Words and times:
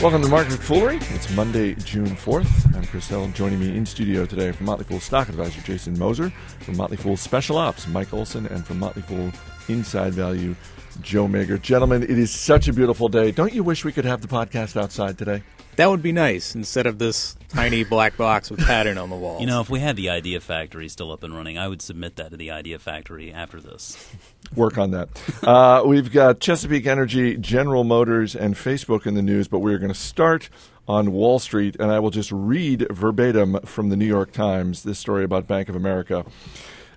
Welcome 0.00 0.22
to 0.22 0.28
Market 0.28 0.52
Foolery. 0.52 0.98
It's 1.10 1.28
Monday, 1.34 1.74
June 1.74 2.06
4th. 2.06 2.72
I'm 2.76 2.84
Chris 2.86 3.08
Hill. 3.08 3.28
Joining 3.34 3.58
me 3.58 3.76
in 3.76 3.84
studio 3.84 4.26
today 4.26 4.52
from 4.52 4.66
Motley 4.66 4.84
Fool 4.84 5.00
Stock 5.00 5.28
Advisor 5.28 5.60
Jason 5.62 5.98
Moser, 5.98 6.30
from 6.60 6.76
Motley 6.76 6.96
Fool 6.96 7.16
Special 7.16 7.58
Ops 7.58 7.88
Mike 7.88 8.14
Olson, 8.14 8.46
and 8.46 8.64
from 8.64 8.78
Motley 8.78 9.02
Fool 9.02 9.32
Inside 9.68 10.14
Value 10.14 10.54
Joe 11.00 11.26
Magyer. 11.26 11.60
Gentlemen, 11.60 12.02
it 12.02 12.10
is 12.10 12.30
such 12.30 12.68
a 12.68 12.72
beautiful 12.72 13.08
day. 13.08 13.30
Don't 13.30 13.52
you 13.52 13.62
wish 13.62 13.84
we 13.84 13.92
could 13.92 14.04
have 14.04 14.20
the 14.20 14.28
podcast 14.28 14.80
outside 14.80 15.18
today? 15.18 15.42
That 15.76 15.90
would 15.90 16.02
be 16.02 16.10
nice 16.10 16.56
instead 16.56 16.86
of 16.86 16.98
this 16.98 17.36
tiny 17.50 17.84
black 17.84 18.16
box 18.16 18.50
with 18.50 18.58
pattern 18.66 18.98
on 18.98 19.10
the 19.10 19.16
wall. 19.16 19.38
You 19.38 19.46
know, 19.46 19.60
if 19.60 19.70
we 19.70 19.78
had 19.78 19.94
the 19.94 20.08
Idea 20.08 20.40
Factory 20.40 20.88
still 20.88 21.12
up 21.12 21.22
and 21.22 21.32
running, 21.32 21.56
I 21.56 21.68
would 21.68 21.80
submit 21.80 22.16
that 22.16 22.32
to 22.32 22.36
the 22.36 22.50
Idea 22.50 22.80
Factory 22.80 23.32
after 23.32 23.60
this. 23.60 24.12
Work 24.56 24.76
on 24.76 24.90
that. 24.90 25.08
Uh, 25.40 25.84
we've 25.86 26.10
got 26.10 26.40
Chesapeake 26.40 26.86
Energy, 26.86 27.36
General 27.36 27.84
Motors, 27.84 28.34
and 28.34 28.56
Facebook 28.56 29.06
in 29.06 29.14
the 29.14 29.22
news, 29.22 29.46
but 29.46 29.60
we're 29.60 29.78
going 29.78 29.92
to 29.92 29.98
start 29.98 30.50
on 30.88 31.12
Wall 31.12 31.38
Street, 31.38 31.76
and 31.78 31.92
I 31.92 32.00
will 32.00 32.10
just 32.10 32.32
read 32.32 32.88
verbatim 32.90 33.60
from 33.64 33.90
the 33.90 33.96
New 33.96 34.06
York 34.06 34.32
Times 34.32 34.82
this 34.82 34.98
story 34.98 35.22
about 35.22 35.46
Bank 35.46 35.68
of 35.68 35.76
America. 35.76 36.24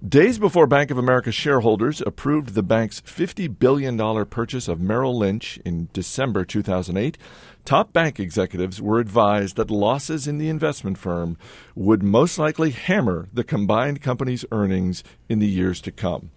Days 0.07 0.39
before 0.39 0.65
Bank 0.65 0.89
of 0.89 0.97
America 0.97 1.31
shareholders 1.31 2.01
approved 2.01 2.55
the 2.55 2.63
bank's 2.63 3.01
$50 3.01 3.59
billion 3.59 4.25
purchase 4.25 4.67
of 4.67 4.81
Merrill 4.81 5.15
Lynch 5.15 5.59
in 5.63 5.89
December 5.93 6.43
2008, 6.43 7.19
top 7.65 7.93
bank 7.93 8.19
executives 8.19 8.81
were 8.81 8.99
advised 8.99 9.57
that 9.57 9.69
losses 9.69 10.27
in 10.27 10.39
the 10.39 10.49
investment 10.49 10.97
firm 10.97 11.37
would 11.75 12.01
most 12.01 12.39
likely 12.39 12.71
hammer 12.71 13.29
the 13.31 13.43
combined 13.43 14.01
company's 14.01 14.43
earnings 14.51 15.03
in 15.29 15.37
the 15.37 15.47
years 15.47 15.79
to 15.81 15.91
come. 15.91 16.31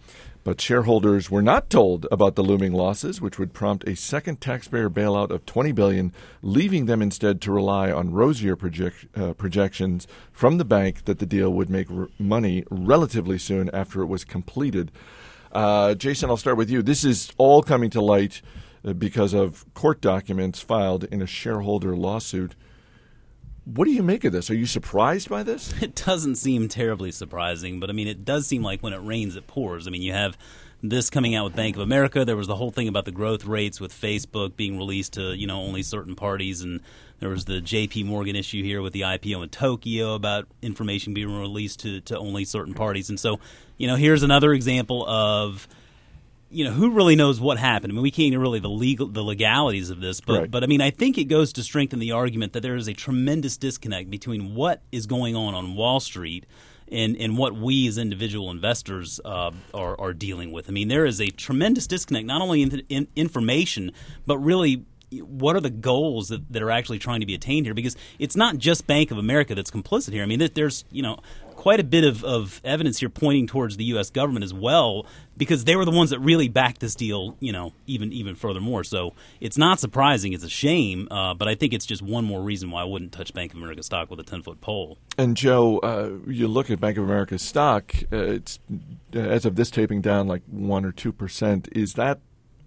But 0.45 0.61
shareholders 0.61 1.31
were 1.31 1.41
not 1.41 1.71
told 1.71 2.07
about 2.13 2.35
the 2.35 2.43
looming 2.43 2.75
losses, 2.75 3.19
which 3.19 3.39
would 3.39 3.55
prompt 3.55 3.89
a 3.89 3.97
second 3.97 4.43
taxpayer 4.43 4.91
bailout 4.91 5.31
of 5.31 5.47
20 5.47 5.73
billion, 5.73 6.13
leaving 6.43 6.85
them 6.85 7.01
instead 7.01 7.41
to 7.41 7.53
rely 7.53 7.91
on 7.91 8.13
rosier 8.13 8.55
project, 8.55 9.07
uh, 9.17 9.33
projections 9.33 10.07
from 10.33 10.59
the 10.59 10.65
bank 10.65 11.07
that 11.07 11.19
the 11.19 11.25
deal 11.25 11.51
would 11.51 11.71
make 11.71 11.91
r- 11.91 12.09
money 12.19 12.63
relatively 12.71 13.39
soon 13.39 13.71
after 13.71 14.03
it 14.03 14.07
was 14.07 14.23
completed. 14.23 14.93
Uh, 15.51 15.95
Jason, 15.95 16.29
I'll 16.29 16.37
start 16.37 16.59
with 16.59 16.69
you. 16.69 16.83
This 16.83 17.05
is 17.05 17.33
all 17.39 17.63
coming 17.63 17.89
to 17.91 18.03
light 18.03 18.43
uh, 18.85 18.93
because 18.93 19.33
of 19.33 19.65
court 19.73 20.03
documents 20.03 20.61
filed 20.61 21.05
in 21.05 21.23
a 21.23 21.27
shareholder 21.27 21.97
lawsuit. 21.97 22.55
What 23.65 23.87
do 23.87 23.93
you 23.93 24.03
make 24.03 24.25
of 24.25 24.33
this? 24.33 24.51
Are 24.51 24.55
you 24.55 24.67
surprised 24.67 25.29
by 25.29 25.43
this? 25.43 25.73
It 25.83 25.95
doesn't 25.95 26.37
seem 26.37 26.69
terribly 26.69 27.11
surprising, 27.11 27.81
but 27.81 27.89
I 27.89 27.93
mean, 27.93 28.09
it 28.09 28.25
does 28.25 28.47
seem 28.47 28.63
like 28.63 28.83
when 28.83 28.93
it 28.93 28.99
rains, 28.99 29.37
it 29.37 29.47
pours. 29.47 29.87
I 29.87 29.91
mean, 29.91 30.03
you 30.03 30.13
have 30.13 30.37
this 30.83 31.09
coming 31.09 31.35
out 31.35 31.45
with 31.45 31.57
Bank 31.57 31.77
of 31.77 31.83
America. 31.83 32.25
There 32.27 32.37
was 32.37 32.47
the 32.47 32.57
whole 32.57 32.71
thing 32.71 32.89
about 32.89 33.07
the 33.07 33.13
growth 33.13 33.47
rates 33.47 33.81
with 33.81 33.93
Facebook 33.93 34.55
being 34.55 34.77
released 34.77 35.15
to 35.15 35.35
you 35.35 35.47
know 35.47 35.63
only 35.63 35.83
certain 35.83 36.15
parties, 36.15 36.61
and 36.61 36.81
there 37.21 37.31
was 37.31 37.47
the 37.47 37.61
J.P. 37.61 38.05
Morgan 38.05 38.37
issue 38.37 38.63
here 38.63 38.83
with 38.83 38.93
the 38.93 39.01
IPO 39.01 39.43
in 39.43 39.49
Tokyo 39.49 40.15
about 40.15 40.47
information 40.61 41.15
being 41.15 41.33
released 41.33 41.81
to 41.81 42.01
to 42.03 42.19
only 42.19 42.45
certain 42.45 42.75
parties. 42.75 43.09
And 43.09 43.19
so, 43.19 43.41
you 43.79 43.87
know, 43.87 43.97
here's 43.97 44.23
another 44.23 44.53
example 44.53 45.07
of 45.09 45.67
you 46.55 46.65
know 46.65 46.71
who 46.71 46.91
really 46.91 47.17
knows 47.17 47.41
what 47.41 47.59
happened. 47.59 47.93
I 47.93 47.95
mean, 47.95 48.03
we 48.03 48.11
can't 48.11 48.37
really 48.39 48.61
the 48.61 48.69
legal 48.69 49.09
the 49.09 49.23
legalities 49.23 49.91
of 49.91 50.01
this, 50.01 50.21
but 50.21 50.39
Right. 50.41 50.51
but 50.51 50.63
I 50.63 50.67
mean, 50.67 50.81
I 50.81 50.91
think 50.91 51.19
it 51.19 51.25
goes 51.25 51.53
to 51.55 51.63
strengthen 51.63 51.99
the 51.99 52.13
argument 52.13 52.53
that 52.53 52.61
there 52.61 52.77
is 52.77 52.89
a 52.89 52.95
tremendous 52.95 53.57
disconnect 53.57 54.11
between 54.11 54.55
what 54.55 54.83
is 54.93 55.07
going 55.07 55.35
on 55.37 55.55
on 55.55 55.75
Wall 55.77 56.01
Street. 56.01 56.47
And, 56.93 57.17
and 57.17 57.39
what 57.39 57.55
we 57.57 57.89
as 57.89 57.97
individual 57.97 58.51
investors 58.51 59.19
uh, 59.25 59.53
are, 59.73 59.99
are 59.99 60.13
dealing 60.13 60.53
with. 60.53 60.69
I 60.69 60.73
mean, 60.73 60.89
there 60.89 61.07
is 61.07 61.19
a 61.19 61.29
tremendous 61.29 61.87
disconnect, 61.87 62.27
not 62.27 62.43
only 62.43 62.61
in, 62.61 62.83
in 62.91 63.09
information, 63.17 63.91
but 64.27 64.37
really 64.37 64.85
what 65.11 65.57
are 65.57 65.61
the 65.61 65.71
goals 65.71 66.29
that, 66.29 66.53
that 66.53 66.63
are 66.63 66.71
actually 66.71 66.99
trying 66.99 67.21
to 67.21 67.27
be 67.27 67.35
attained 67.35 67.67
here? 67.67 67.75
Because 67.75 67.97
it's 68.19 68.37
not 68.37 68.59
just 68.59 68.87
Bank 68.87 69.11
of 69.11 69.19
America 69.19 69.55
that's 69.55 69.71
complicit 69.71 70.13
here. 70.13 70.23
I 70.23 70.27
mean, 70.27 70.47
there's 70.55 70.85
you 70.91 71.03
know 71.03 71.21
quite 71.65 71.81
a 71.81 71.85
bit 71.85 72.05
of, 72.05 72.23
of 72.25 72.61
evidence 72.63 72.99
here 72.99 73.09
pointing 73.09 73.47
towards 73.47 73.79
the 73.79 73.85
U.S. 73.85 74.11
government 74.11 74.45
as 74.45 74.53
well, 74.53 75.07
because 75.35 75.65
they 75.65 75.77
were 75.77 75.87
the 75.87 75.91
ones 75.91 76.11
that 76.11 76.19
really 76.19 76.47
backed 76.47 76.79
this 76.79 76.95
deal. 76.95 77.39
You 77.41 77.53
know, 77.53 77.73
even 77.87 78.13
even 78.13 78.35
furthermore. 78.35 78.85
So 78.85 79.15
it's 79.41 79.57
not 79.57 79.81
surprising. 79.81 80.35
It's 80.35 80.45
a 80.45 80.51
shame, 80.51 81.09
uh, 81.11 81.33
but 81.33 81.49
I 81.49 81.55
think 81.55 81.73
it's 81.73 81.87
just 81.87 82.03
one 82.03 82.27
more 82.27 82.43
reason 82.43 82.71
why 82.71 82.83
I 82.83 82.85
wouldn't 82.85 83.13
touch 83.13 83.33
Bank 83.33 83.53
of 83.53 83.57
America 83.57 83.83
stock 83.83 84.11
with 84.11 84.21
a 84.21 84.23
ten 84.23 84.43
foot 84.43 84.61
pole. 84.61 84.99
And 85.17 85.39
Joe, 85.39 85.79
uh, 85.79 86.11
you 86.31 86.49
look 86.49 86.71
at 86.71 86.81
Bank 86.81 86.99
of 86.99 87.05
America's 87.05 87.41
stock; 87.41 87.95
uh, 88.13 88.17
it's 88.17 88.59
uh, 89.17 89.21
as 89.21 89.47
of 89.47 89.57
this 89.57 89.71
taping 89.71 90.03
down 90.03 90.29
like 90.29 90.43
one 90.51 90.85
or 90.85 90.93
two 90.93 91.13
percent. 91.13 91.71
Is 91.73 91.95
that 91.95 92.19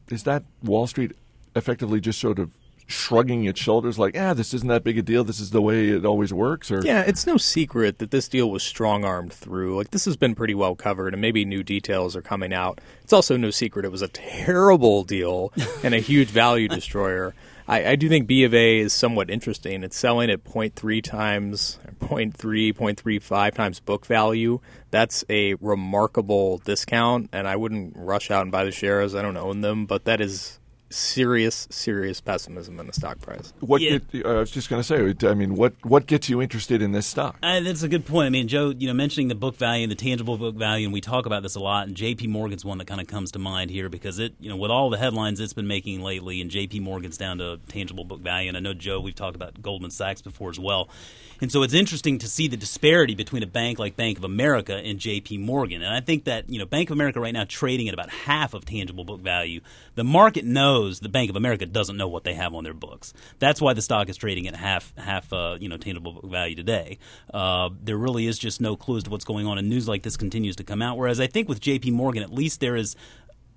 is 0.10 0.24
that 0.24 0.44
Wall 0.64 0.88
Street 0.88 1.12
effectively 1.56 2.02
just 2.02 2.20
sort 2.20 2.40
of 2.40 2.50
shrugging 2.88 3.44
its 3.46 3.60
shoulders, 3.60 4.00
like, 4.00 4.18
"Ah, 4.18 4.34
this 4.34 4.54
isn't 4.54 4.68
that 4.70 4.84
big 4.84 4.98
a 4.98 5.02
deal. 5.02 5.24
This 5.24 5.40
is 5.40 5.52
the 5.52 5.62
way 5.62 5.90
it 5.90 6.06
always 6.06 6.34
works"? 6.34 6.72
Or 6.72 6.82
Yeah, 6.84 7.02
it's 7.02 7.28
no 7.28 7.38
secret 7.38 8.00
that 8.00 8.12
this 8.12 8.28
deal 8.28 8.50
was 8.50 8.64
strong 8.64 9.04
armed 9.04 9.34
through. 9.34 9.78
Like, 9.78 9.92
this 9.92 10.06
has 10.06 10.18
been 10.18 10.34
pretty 10.36 10.56
well 10.56 10.76
covered, 10.76 11.14
and 11.14 11.22
maybe 11.22 11.46
new 11.46 11.64
details 11.64 12.16
are 12.16 12.22
coming 12.22 12.54
out. 12.54 12.80
It's 13.04 13.14
also 13.14 13.38
no 13.38 13.52
secret 13.52 13.86
it 13.86 13.92
was 13.92 14.02
a 14.02 14.08
terrible 14.08 15.04
deal 15.04 15.54
and 15.84 15.94
a 15.94 16.00
huge 16.00 16.30
value 16.30 16.68
destroyer. 16.68 17.34
I, 17.68 17.92
I 17.92 17.96
do 17.96 18.08
think 18.08 18.28
B 18.28 18.44
of 18.44 18.54
A 18.54 18.80
is 18.80 18.94
somewhat 18.94 19.30
interesting. 19.30 19.84
It's 19.84 19.98
selling 19.98 20.30
at 20.30 20.46
0.3 20.46 21.04
times, 21.04 21.80
0.3, 22.00 22.74
0.35 22.74 23.54
times 23.54 23.80
book 23.82 24.06
value. 24.06 24.62
That's 24.90 25.26
a 25.30 25.56
remarkable 25.56 26.60
discount, 26.60 27.30
and 27.34 27.48
I 27.48 27.58
wouldn't 27.58 27.94
rush 27.98 28.32
out 28.32 28.44
and 28.44 28.52
buy 28.52 28.64
the 28.64 28.72
shares. 28.72 29.14
I 29.14 29.22
don't 29.22 29.36
own 29.36 29.62
them, 29.62 29.86
but 29.86 30.06
that 30.06 30.22
is 30.22 30.60
serious, 30.90 31.68
serious 31.70 32.22
pessimism 32.22 32.80
in 32.80 32.88
the 32.88 32.94
stock 32.94 33.20
price. 33.20 33.54
what? 33.60 33.82
Yeah. 33.82 34.00
Get, 34.12 34.26
I 34.26 34.40
was 34.40 34.52
just 34.52 34.70
going 34.70 34.82
to 34.82 34.84
say. 34.84 35.28
I 35.28 35.34
mean, 35.34 35.56
what 35.56 35.74
what 35.84 36.06
gets 36.06 36.30
you 36.30 36.42
interested 36.42 36.82
in 36.82 36.92
this 36.92 37.08
stock? 37.08 37.38
Uh, 37.44 37.60
that's 37.60 37.84
a 37.84 37.88
good 37.88 38.06
point. 38.06 38.28
I 38.28 38.30
mean, 38.30 38.48
Joe, 38.48 38.74
you 38.78 38.88
know, 38.88 38.94
mentioning 38.94 39.28
the 39.28 39.36
book 39.36 39.56
value 39.58 39.84
and 39.84 39.92
the 39.92 39.96
tangible 39.96 40.38
book 40.38 40.56
value, 40.56 40.86
and 40.86 40.94
we 40.94 41.02
talk 41.02 41.26
about 41.26 41.44
this 41.44 41.56
a 41.56 41.60
lot. 41.60 41.88
And 41.88 41.96
J.P. 41.96 42.28
Morgan's 42.28 42.64
one 42.64 42.78
that 42.78 42.88
kind 42.88 43.02
of 43.02 43.08
comes 43.08 43.32
to 43.32 43.40
mind 43.40 43.72
here 43.72 43.90
because 43.90 44.20
it, 44.20 44.34
you 44.40 44.50
know, 44.50 44.58
with 44.58 44.72
all 44.72 44.90
the 44.90 44.98
headlines 44.98 45.40
it's 45.40 45.54
been 45.54 45.68
making 45.68 46.02
lately, 46.02 46.42
and 46.42 46.50
J.P. 46.50 46.80
Morgan's 46.80 47.18
down 47.18 47.40
to 47.40 47.60
tangible 47.68 48.04
book 48.04 48.22
value. 48.22 48.48
And 48.48 48.58
I 48.58 48.60
know 48.60 48.74
Joe, 48.74 49.00
we've 49.00 49.16
talked 49.16 49.36
about 49.36 49.62
Goldman 49.62 49.92
Sachs 49.92 50.22
before 50.22 50.50
as 50.50 50.60
well. 50.60 50.90
And 51.40 51.52
so 51.52 51.62
it's 51.62 51.74
interesting 51.74 52.18
to 52.20 52.28
see 52.28 52.48
the 52.48 52.58
disparity 52.58 53.14
between 53.14 53.44
a 53.44 53.48
bank 53.48 53.78
like 53.78 53.96
Bank 53.96 54.18
of 54.18 54.24
America 54.24 54.76
and 54.76 54.98
J.P. 54.98 55.38
Morgan. 55.38 55.82
And 55.82 55.94
I 55.94 56.02
think 56.02 56.24
that 56.24 56.50
you 56.50 56.58
know, 56.58 56.66
Bank 56.66 56.90
of 56.90 56.96
America 56.96 57.20
right 57.20 57.34
now 57.34 57.46
trading 57.48 57.88
at 57.88 57.94
about 57.94 58.10
half 58.10 58.54
of 58.54 58.66
tangible 58.66 59.04
book 59.04 59.22
value. 59.22 59.62
The 59.96 60.04
market 60.04 60.46
knows 60.46 60.77
the 60.84 61.10
Bank 61.10 61.30
of 61.30 61.36
America 61.36 61.66
doesn't 61.66 61.98
know 61.98 62.08
what 62.08 62.24
they 62.24 62.34
have 62.34 62.54
on 62.54 62.64
their 62.64 62.74
books. 62.74 63.14
That's 63.40 63.62
why 63.62 63.74
the 63.74 63.82
stock 63.82 64.10
is 64.10 64.18
trading 64.18 64.48
at 64.48 64.56
half 64.56 64.94
half 64.98 65.32
uh, 65.34 65.58
you 65.60 65.70
know 65.70 65.78
tangible 65.78 66.22
value 66.24 66.56
today. 66.56 67.00
Uh, 67.34 67.70
there 67.84 67.98
really 67.98 68.28
is 68.28 68.38
just 68.38 68.62
no 68.62 68.76
clue 68.76 68.98
as 68.98 69.04
to 69.04 69.10
what's 69.10 69.26
going 69.26 69.46
on, 69.46 69.58
and 69.58 69.70
news 69.70 69.88
like 69.88 70.04
this 70.04 70.18
continues 70.18 70.56
to 70.58 70.64
come 70.64 70.82
out. 70.82 70.98
Whereas 70.98 71.20
I 71.20 71.28
think 71.28 71.50
with 71.50 71.60
J.P. 71.60 71.92
Morgan, 71.92 72.24
at 72.24 72.32
least 72.32 72.60
there 72.60 72.76
is 72.76 72.96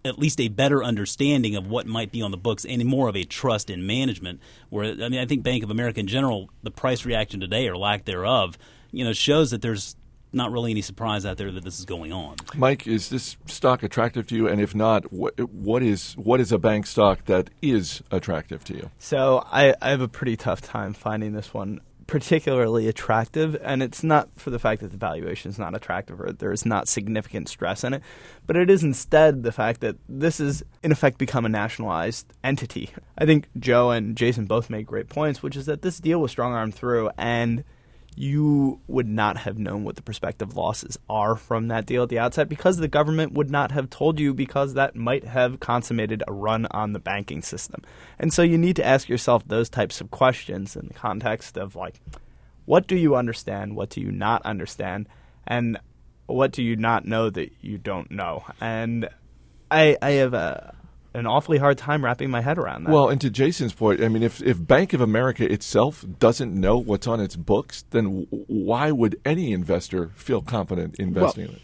at 0.05 0.19
least 0.19 0.41
a 0.41 0.49
better 0.49 0.83
understanding 0.83 1.57
of 1.57 1.67
what 1.67 1.87
might 1.87 2.11
be 2.11 2.23
on 2.23 2.31
the 2.31 2.37
books 2.37 2.65
and 2.65 2.83
more 2.87 3.09
of 3.09 3.17
a 3.17 3.25
trust 3.25 3.69
in 3.69 3.87
management. 3.87 4.41
Where 4.71 4.85
I 4.85 5.09
mean, 5.09 5.21
I 5.21 5.27
think 5.27 5.43
Bank 5.43 5.63
of 5.63 5.71
America 5.71 6.01
in 6.01 6.07
general, 6.07 6.51
the 6.63 6.71
price 6.71 7.05
reaction 7.05 7.41
today 7.41 7.69
or 7.69 7.77
lack 7.77 8.05
thereof, 8.05 8.57
you 8.93 9.05
know, 9.05 9.13
shows 9.13 9.51
that 9.51 9.63
there's 9.63 9.97
not 10.33 10.53
really 10.53 10.71
any 10.71 10.83
surprise 10.83 11.27
out 11.27 11.37
there 11.37 11.51
that 11.51 11.65
this 11.65 11.79
is 11.79 11.85
going 11.85 12.13
on. 12.13 12.37
Mike, 12.55 12.87
is 12.87 13.09
this 13.09 13.37
stock 13.47 13.83
attractive 13.83 14.27
to 14.29 14.37
you? 14.37 14.49
And 14.49 14.61
if 14.61 14.75
not, 14.75 15.13
what 15.13 15.39
what 15.51 15.83
is 15.83 16.15
what 16.15 16.41
is 16.41 16.53
a 16.53 16.59
bank 16.59 16.87
stock 16.87 17.25
that 17.27 17.51
is 17.63 18.03
attractive 18.11 18.65
to 18.65 18.75
you? 18.75 18.91
So 18.99 19.45
I, 19.51 19.75
I 19.81 19.91
have 19.91 20.01
a 20.01 20.09
pretty 20.09 20.37
tough 20.37 20.61
time 20.61 20.95
finding 20.95 21.33
this 21.33 21.53
one 21.53 21.81
particularly 22.11 22.89
attractive, 22.89 23.57
and 23.63 23.85
it's 23.85 24.03
not 24.03 24.29
for 24.35 24.51
the 24.51 24.59
fact 24.59 24.81
that 24.81 24.91
the 24.91 24.97
valuation 24.97 25.49
is 25.49 25.61
not 25.61 25.77
attractive 25.77 26.21
or 26.21 26.33
there 26.33 26.51
is 26.51 26.67
not 26.67 26.89
significant 26.89 27.49
stress 27.49 27.85
in 27.85 27.95
it, 27.95 28.03
but 28.49 28.57
it 28.57 28.69
is 28.69 28.83
instead 28.83 29.45
the 29.45 29.53
fact 29.53 29.81
that 29.81 29.95
this 30.09 30.41
is 30.41 30.65
in 30.83 30.91
effect 30.91 31.19
become 31.19 31.47
a 31.47 31.49
nationalized 31.49 32.27
entity. 32.43 32.91
I 33.17 33.27
think 33.27 33.47
Joe 33.61 33.93
and 33.93 34.17
Jason 34.17 34.47
both 34.47 34.69
made 34.69 34.87
great 34.87 35.09
points, 35.09 35.41
which 35.41 35.55
is 35.55 35.67
that 35.67 35.83
this 35.83 36.01
deal 36.01 36.21
was 36.21 36.33
strong 36.33 36.53
armed 36.53 36.75
through 36.75 37.11
and 37.17 37.63
you 38.17 38.81
would 38.87 39.09
not 39.09 39.37
have 39.39 39.59
known 39.59 39.85
what 39.85 39.97
the 39.97 40.03
prospective 40.03 40.57
losses 40.57 40.99
are 41.09 41.37
from 41.37 41.69
that 41.69 41.87
deal 41.87 42.03
at 42.03 42.09
the 42.09 42.19
outset 42.19 42.49
because 42.49 42.77
the 42.77 42.89
government 42.89 43.33
would 43.33 43.51
not 43.51 43.71
have 43.73 43.89
told 43.89 44.19
you 44.19 44.35
because 44.35 44.75
that 44.75 44.97
might 44.97 45.25
have 45.25 45.61
consummated 45.61 46.23
a 46.27 46.33
run 46.33 46.67
on 46.71 46.93
the 46.93 46.99
banking 46.99 47.43
system. 47.43 47.83
And 48.19 48.33
so 48.33 48.43
you 48.43 48.59
need 48.59 48.77
to 48.77 48.85
ask 48.85 49.09
yourself 49.09 49.47
those 49.47 49.69
types 49.69 50.01
of 50.01 50.11
questions 50.11 50.77
in 50.77 50.89
the 50.89 50.95
context 50.95 51.57
of 51.57 51.77
like 51.77 52.01
what 52.67 52.87
do 52.87 52.97
you 52.97 53.17
understand, 53.17 53.75
what 53.75 53.91
do 53.91 54.01
you 54.01 54.13
not 54.13 54.43
understand, 54.43 55.09
and 55.47 55.79
what 56.27 56.53
do 56.53 56.63
you 56.63 56.77
not 56.77 57.05
know 57.05 57.31
that 57.31 57.51
you 57.61 57.79
don't 57.79 58.11
know? 58.11 58.45
And 58.61 59.09
I 59.71 59.97
I 60.01 60.11
have 60.13 60.35
a 60.35 60.75
an 61.15 61.27
awfully 61.27 61.59
hard 61.59 61.79
time 61.79 62.05
wrapping 62.05 62.31
my 62.31 62.41
head 62.41 62.59
around 62.59 62.85
that. 62.85 62.93
Well, 62.93 63.09
and 63.09 63.21
to 63.21 63.31
Jason's 63.31 63.73
point, 63.73 64.03
I 64.03 64.09
mean, 64.09 64.23
if, 64.23 64.43
if 64.43 64.65
Bank 64.65 64.93
of 64.93 65.01
America 65.01 65.51
itself 65.51 66.05
doesn't 66.19 66.55
know 66.55 66.77
what's 66.79 67.07
on 67.07 67.21
its 67.21 67.37
books, 67.37 67.85
then 67.91 68.05
w- 68.05 68.27
why 68.47 68.91
would 68.93 69.21
any 69.25 69.53
investor 69.53 70.11
feel 70.15 70.41
confident 70.41 70.97
investing 70.99 71.47
in 71.47 71.51
it? 71.51 71.63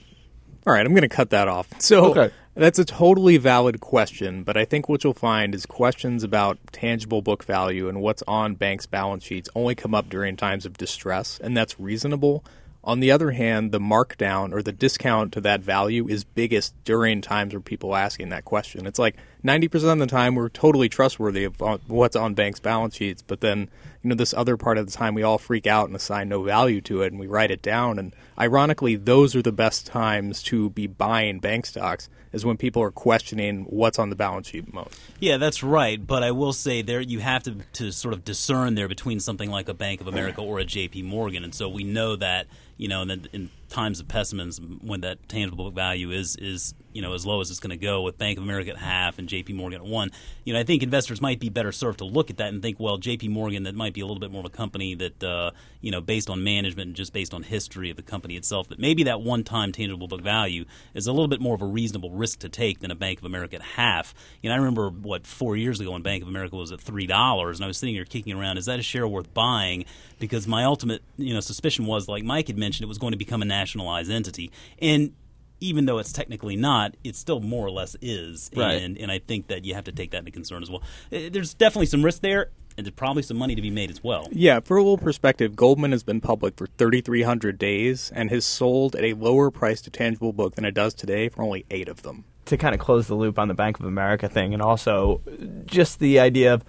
All 0.66 0.72
right, 0.72 0.84
I'm 0.84 0.93
going 0.93 1.02
to 1.02 1.08
cut 1.08 1.31
that 1.31 1.46
off. 1.48 1.69
So, 1.81 2.10
Okay. 2.10 2.32
That's 2.58 2.78
a 2.78 2.87
totally 2.87 3.37
valid 3.37 3.81
question, 3.81 4.43
but 4.43 4.56
I 4.56 4.64
think 4.64 4.88
what 4.88 5.04
you'll 5.04 5.12
find 5.12 5.54
is 5.54 5.66
questions 5.66 6.25
about 6.25 6.56
tangible 6.72 7.20
book 7.20 7.44
value 7.44 7.87
and 7.87 8.00
what's 8.00 8.22
on 8.26 8.54
banks' 8.54 8.87
balance 8.87 9.25
sheets 9.25 9.50
only 9.54 9.75
come 9.75 9.94
up 9.94 10.08
during 10.08 10.38
times 10.38 10.64
of 10.64 10.78
distress, 10.78 11.38
and 11.38 11.54
that's 11.54 11.78
reasonable. 11.78 12.43
On 12.82 13.00
the 13.00 13.10
other 13.10 13.32
hand, 13.32 13.72
the 13.72 13.78
markdown 13.78 14.54
or 14.54 14.62
the 14.62 14.72
discount 14.72 15.32
to 15.34 15.40
that 15.43 15.60
value 15.60 16.08
is 16.08 16.25
biggest 16.25 16.72
during 16.84 17.20
times 17.20 17.52
where 17.52 17.60
people 17.60 17.93
are 17.93 18.00
asking 18.00 18.31
that 18.31 18.46
question. 18.46 18.87
It's 18.87 18.98
like 18.98 19.16
90% 19.44 19.92
of 19.92 19.98
the 19.98 20.06
time 20.06 20.34
we're 20.34 20.48
totally 20.48 20.88
trustworthy 20.88 21.44
of 21.44 21.60
uh, 21.62 21.78
what's 21.86 22.16
on 22.16 22.34
banks' 22.34 22.60
balance 22.60 22.96
sheets, 22.96 23.22
but 23.22 23.40
then, 23.40 23.68
you 24.02 24.10
know, 24.10 24.14
this 24.14 24.34
other 24.34 24.56
part 24.56 24.78
of 24.78 24.86
the 24.86 24.92
time 24.92 25.14
we 25.14 25.22
all 25.22 25.38
freak 25.38 25.66
out 25.66 25.86
and 25.86 25.96
assign 25.96 26.28
no 26.28 26.42
value 26.42 26.80
to 26.82 27.02
it 27.02 27.12
and 27.12 27.20
we 27.20 27.26
write 27.26 27.50
it 27.50 27.62
down. 27.62 27.98
And 27.98 28.14
ironically, 28.38 28.96
those 28.96 29.36
are 29.36 29.42
the 29.42 29.52
best 29.52 29.86
times 29.86 30.42
to 30.44 30.70
be 30.70 30.86
buying 30.86 31.38
bank 31.38 31.66
stocks 31.66 32.08
is 32.32 32.44
when 32.44 32.56
people 32.56 32.82
are 32.82 32.90
questioning 32.90 33.64
what's 33.64 33.98
on 33.98 34.10
the 34.10 34.16
balance 34.16 34.48
sheet 34.48 34.72
most. 34.72 35.00
Yeah, 35.20 35.38
that's 35.38 35.62
right. 35.62 36.04
But 36.04 36.22
I 36.22 36.32
will 36.32 36.52
say 36.52 36.82
there 36.82 37.00
you 37.00 37.20
have 37.20 37.42
to 37.44 37.56
to 37.74 37.92
sort 37.92 38.12
of 38.12 38.24
discern 38.24 38.74
there 38.74 38.88
between 38.88 39.20
something 39.20 39.50
like 39.50 39.68
a 39.68 39.74
Bank 39.74 40.00
of 40.02 40.06
America 40.06 40.42
or 40.42 40.58
a 40.58 40.64
J.P. 40.64 41.02
Morgan, 41.02 41.44
and 41.44 41.54
so 41.54 41.68
we 41.68 41.82
know 41.82 42.14
that 42.16 42.46
you 42.76 42.88
know, 42.88 43.02
in, 43.02 43.28
in 43.32 43.50
times 43.68 44.00
of 44.00 44.08
pessimism, 44.08 44.80
when 44.82 45.00
that 45.02 45.28
tangible 45.28 45.64
book 45.64 45.74
value 45.74 46.10
is 46.10 46.36
is 46.36 46.74
you 46.92 47.02
know 47.02 47.14
as 47.14 47.26
low 47.26 47.40
as 47.40 47.50
it's 47.50 47.60
going 47.60 47.70
to 47.70 47.76
go, 47.76 48.02
with 48.02 48.18
Bank 48.18 48.38
of 48.38 48.44
America 48.44 48.70
at 48.70 48.78
half 48.78 49.18
and 49.18 49.28
J.P. 49.28 49.52
Morgan 49.52 49.80
at 49.80 49.86
one, 49.86 50.10
you 50.44 50.52
know, 50.52 50.60
I 50.60 50.64
think 50.64 50.82
investors 50.82 51.20
might 51.20 51.40
be 51.40 51.48
better 51.48 51.72
served 51.72 51.98
to 51.98 52.04
look 52.04 52.30
at 52.30 52.38
that 52.38 52.52
and 52.52 52.62
think, 52.62 52.80
well, 52.80 52.98
J.P. 52.98 53.28
Morgan, 53.28 53.64
that 53.64 53.74
might 53.74 53.94
be 53.94 54.00
a 54.00 54.06
little 54.06 54.20
bit 54.20 54.30
more 54.30 54.40
of 54.40 54.46
a 54.46 54.50
company 54.50 54.94
that 54.94 55.22
uh, 55.22 55.50
you 55.86 55.92
know, 55.92 56.00
based 56.00 56.28
on 56.28 56.42
management 56.42 56.88
and 56.88 56.96
just 56.96 57.12
based 57.12 57.32
on 57.32 57.44
history 57.44 57.90
of 57.90 57.96
the 57.96 58.02
company 58.02 58.36
itself, 58.36 58.68
that 58.70 58.78
maybe 58.80 59.04
that 59.04 59.20
one-time 59.20 59.70
tangible 59.70 60.08
book 60.08 60.20
value 60.20 60.64
is 60.94 61.06
a 61.06 61.12
little 61.12 61.28
bit 61.28 61.40
more 61.40 61.54
of 61.54 61.62
a 61.62 61.66
reasonable 61.66 62.10
risk 62.10 62.40
to 62.40 62.48
take 62.48 62.80
than 62.80 62.90
a 62.90 62.96
Bank 62.96 63.20
of 63.20 63.24
America 63.24 63.54
at 63.54 63.62
half. 63.62 64.12
You 64.42 64.48
know, 64.48 64.56
I 64.56 64.58
remember 64.58 64.90
what 64.90 65.28
four 65.28 65.56
years 65.56 65.78
ago 65.78 65.92
when 65.92 66.02
Bank 66.02 66.22
of 66.22 66.28
America 66.28 66.56
was 66.56 66.72
at 66.72 66.80
three 66.80 67.06
dollars, 67.06 67.58
and 67.58 67.64
I 67.64 67.69
was 67.69 67.78
sitting 67.78 67.94
here 67.94 68.04
kicking 68.04 68.36
around, 68.36 68.58
is 68.58 68.66
that 68.66 68.80
a 68.80 68.82
share 68.82 69.06
worth 69.06 69.32
buying? 69.32 69.84
Because 70.19 70.48
my 70.48 70.64
ultimate, 70.64 71.02
you 71.19 71.34
know, 71.34 71.40
suspicion 71.40 71.86
was, 71.86 72.08
like 72.08 72.24
Mike 72.24 72.48
had 72.48 72.58
mentioned, 72.58 72.84
it 72.84 72.88
was 72.88 72.98
going 72.98 73.12
to 73.12 73.19
become 73.19 73.42
a 73.42 73.44
nationalized 73.61 74.11
entity, 74.11 74.50
and 74.81 75.12
even 75.61 75.87
though 75.87 75.99
it's 75.99 76.12
technically 76.12 76.56
not, 76.56 76.94
it 77.03 77.17
still 77.17 77.41
more 77.41 77.64
or 77.67 77.70
less 77.70 77.97
is. 78.03 78.50
Right. 78.55 78.82
And, 78.82 78.99
and 78.99 79.11
I 79.11 79.19
think 79.20 79.47
that 79.47 79.64
you 79.64 79.75
have 79.75 79.85
to 79.85 79.93
take 79.93 80.11
that 80.11 80.19
into 80.19 80.31
concern 80.31 80.62
as 80.62 80.70
well. 80.70 80.82
Uh, 81.11 81.31
There's 81.32 81.55
definitely 81.55 81.87
some 81.87 82.05
risk 82.05 82.20
there, 82.20 82.50
and 82.76 82.85
there's 82.85 82.94
probably 82.94 83.23
some 83.23 83.38
money 83.38 83.55
to 83.55 83.62
be 83.62 83.70
made 83.70 83.91
as 83.91 84.05
well. 84.05 84.29
Yeah, 84.32 84.61
for 84.61 84.76
a 84.76 84.82
little 84.82 84.99
perspective, 84.99 85.56
Goldman 85.56 85.93
has 85.93 86.03
been 86.03 86.20
public 86.20 86.58
for 86.58 86.67
3,300 86.67 87.56
days 87.58 88.12
and 88.14 88.29
has 88.31 88.44
sold 88.44 88.94
at 88.97 89.05
a 89.05 89.14
lower 89.14 89.50
price 89.50 89.81
to 89.82 89.91
tangible 89.91 90.35
book 90.35 90.56
than 90.56 90.67
it 90.67 90.75
does 90.75 90.93
today 90.93 91.31
for 91.31 91.43
only 91.43 91.64
eight 91.70 91.88
of 91.88 92.03
them. 92.03 92.25
to 92.44 92.58
kind 92.58 92.75
of 92.75 92.81
close 92.81 93.06
the 93.06 93.14
loop 93.14 93.38
on 93.38 93.49
the 93.49 93.55
Bank 93.55 93.81
of 93.81 93.87
America 93.87 94.29
thing, 94.29 94.53
and 94.53 94.62
also 94.62 95.23
just 95.64 95.99
the 96.00 96.20
idea 96.20 96.53
of 96.53 96.62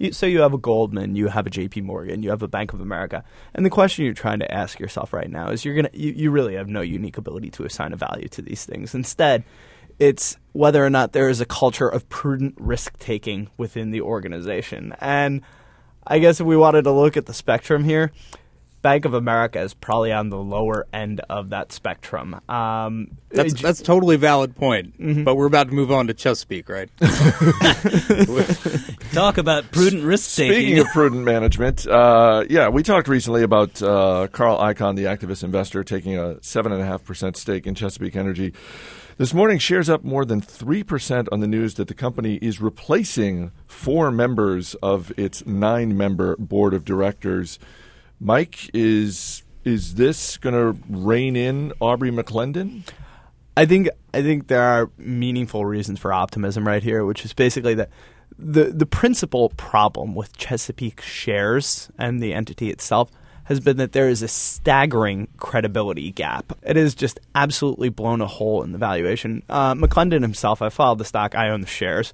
you, 0.00 0.12
so 0.12 0.26
you 0.26 0.40
have 0.40 0.54
a 0.54 0.58
Goldman, 0.58 1.14
you 1.14 1.28
have 1.28 1.46
a 1.46 1.50
J.P. 1.50 1.82
Morgan, 1.82 2.22
you 2.22 2.30
have 2.30 2.42
a 2.42 2.48
Bank 2.48 2.72
of 2.72 2.80
America, 2.80 3.22
and 3.54 3.64
the 3.64 3.70
question 3.70 4.04
you're 4.04 4.14
trying 4.14 4.40
to 4.40 4.52
ask 4.52 4.80
yourself 4.80 5.12
right 5.12 5.30
now 5.30 5.50
is 5.50 5.64
you're 5.64 5.74
gonna 5.74 5.90
you, 5.92 6.12
you 6.12 6.30
really 6.30 6.54
have 6.54 6.68
no 6.68 6.80
unique 6.80 7.18
ability 7.18 7.50
to 7.50 7.64
assign 7.64 7.92
a 7.92 7.96
value 7.96 8.28
to 8.28 8.42
these 8.42 8.64
things. 8.64 8.94
Instead, 8.94 9.44
it's 9.98 10.38
whether 10.52 10.84
or 10.84 10.90
not 10.90 11.12
there 11.12 11.28
is 11.28 11.40
a 11.40 11.46
culture 11.46 11.88
of 11.88 12.08
prudent 12.08 12.54
risk 12.58 12.98
taking 12.98 13.50
within 13.58 13.90
the 13.90 14.00
organization. 14.00 14.96
And 15.00 15.42
I 16.06 16.18
guess 16.18 16.40
if 16.40 16.46
we 16.46 16.56
wanted 16.56 16.84
to 16.84 16.90
look 16.90 17.18
at 17.18 17.26
the 17.26 17.34
spectrum 17.34 17.84
here, 17.84 18.10
Bank 18.82 19.04
of 19.04 19.14
America 19.14 19.60
is 19.60 19.74
probably 19.74 20.12
on 20.12 20.30
the 20.30 20.38
lower 20.38 20.86
end 20.92 21.20
of 21.28 21.50
that 21.50 21.70
spectrum. 21.70 22.40
Um, 22.48 23.18
That's, 23.30 23.52
J- 23.52 23.62
that's 23.62 23.80
a 23.80 23.84
totally 23.84 24.16
valid 24.16 24.56
point. 24.56 24.94
But 25.24 25.34
we're 25.34 25.46
about 25.46 25.68
to 25.68 25.74
move 25.74 25.92
on 25.92 26.06
to 26.06 26.14
Chesapeake, 26.14 26.68
right? 26.68 26.88
Talk 29.12 29.38
about 29.38 29.70
prudent 29.70 30.04
risk 30.04 30.36
taking. 30.36 30.54
Speaking 30.54 30.78
of 30.78 30.86
prudent 30.88 31.24
management, 31.24 31.86
uh, 31.86 32.44
yeah, 32.48 32.68
we 32.68 32.82
talked 32.82 33.08
recently 33.08 33.42
about 33.42 33.82
uh, 33.82 34.28
Carl 34.32 34.58
Icahn, 34.58 34.96
the 34.96 35.04
activist 35.04 35.44
investor, 35.44 35.84
taking 35.84 36.16
a 36.16 36.42
seven 36.42 36.72
and 36.72 36.80
a 36.80 36.86
half 36.86 37.04
percent 37.04 37.36
stake 37.36 37.66
in 37.66 37.74
Chesapeake 37.74 38.16
Energy. 38.16 38.54
This 39.18 39.34
morning, 39.34 39.58
shares 39.58 39.90
up 39.90 40.02
more 40.02 40.24
than 40.24 40.40
three 40.40 40.82
percent 40.82 41.28
on 41.30 41.40
the 41.40 41.46
news 41.46 41.74
that 41.74 41.88
the 41.88 41.94
company 41.94 42.36
is 42.36 42.60
replacing 42.60 43.52
four 43.66 44.10
members 44.10 44.74
of 44.76 45.12
its 45.18 45.44
nine-member 45.44 46.36
board 46.38 46.72
of 46.72 46.86
directors. 46.86 47.58
Mike, 48.20 48.70
is 48.74 49.42
is 49.64 49.94
this 49.94 50.36
going 50.36 50.54
to 50.54 50.78
rein 50.88 51.36
in 51.36 51.72
Aubrey 51.80 52.10
McClendon? 52.10 52.82
I 53.56 53.66
think 53.66 53.88
I 54.12 54.22
think 54.22 54.48
there 54.48 54.62
are 54.62 54.90
meaningful 54.98 55.64
reasons 55.64 55.98
for 55.98 56.12
optimism 56.12 56.66
right 56.66 56.82
here, 56.82 57.04
which 57.04 57.24
is 57.24 57.32
basically 57.32 57.74
that 57.74 57.90
the 58.38 58.64
the 58.64 58.86
principal 58.86 59.48
problem 59.50 60.14
with 60.14 60.36
Chesapeake 60.36 61.00
shares 61.00 61.90
and 61.98 62.22
the 62.22 62.34
entity 62.34 62.70
itself 62.70 63.10
has 63.44 63.58
been 63.58 63.78
that 63.78 63.92
there 63.92 64.08
is 64.08 64.22
a 64.22 64.28
staggering 64.28 65.26
credibility 65.38 66.12
gap. 66.12 66.56
It 66.62 66.76
has 66.76 66.94
just 66.94 67.18
absolutely 67.34 67.88
blown 67.88 68.20
a 68.20 68.26
hole 68.26 68.62
in 68.62 68.70
the 68.70 68.78
valuation. 68.78 69.42
Uh, 69.48 69.74
McClendon 69.74 70.22
himself, 70.22 70.62
I 70.62 70.68
followed 70.68 70.98
the 70.98 71.04
stock, 71.04 71.34
I 71.34 71.48
own 71.48 71.60
the 71.60 71.66
shares 71.66 72.12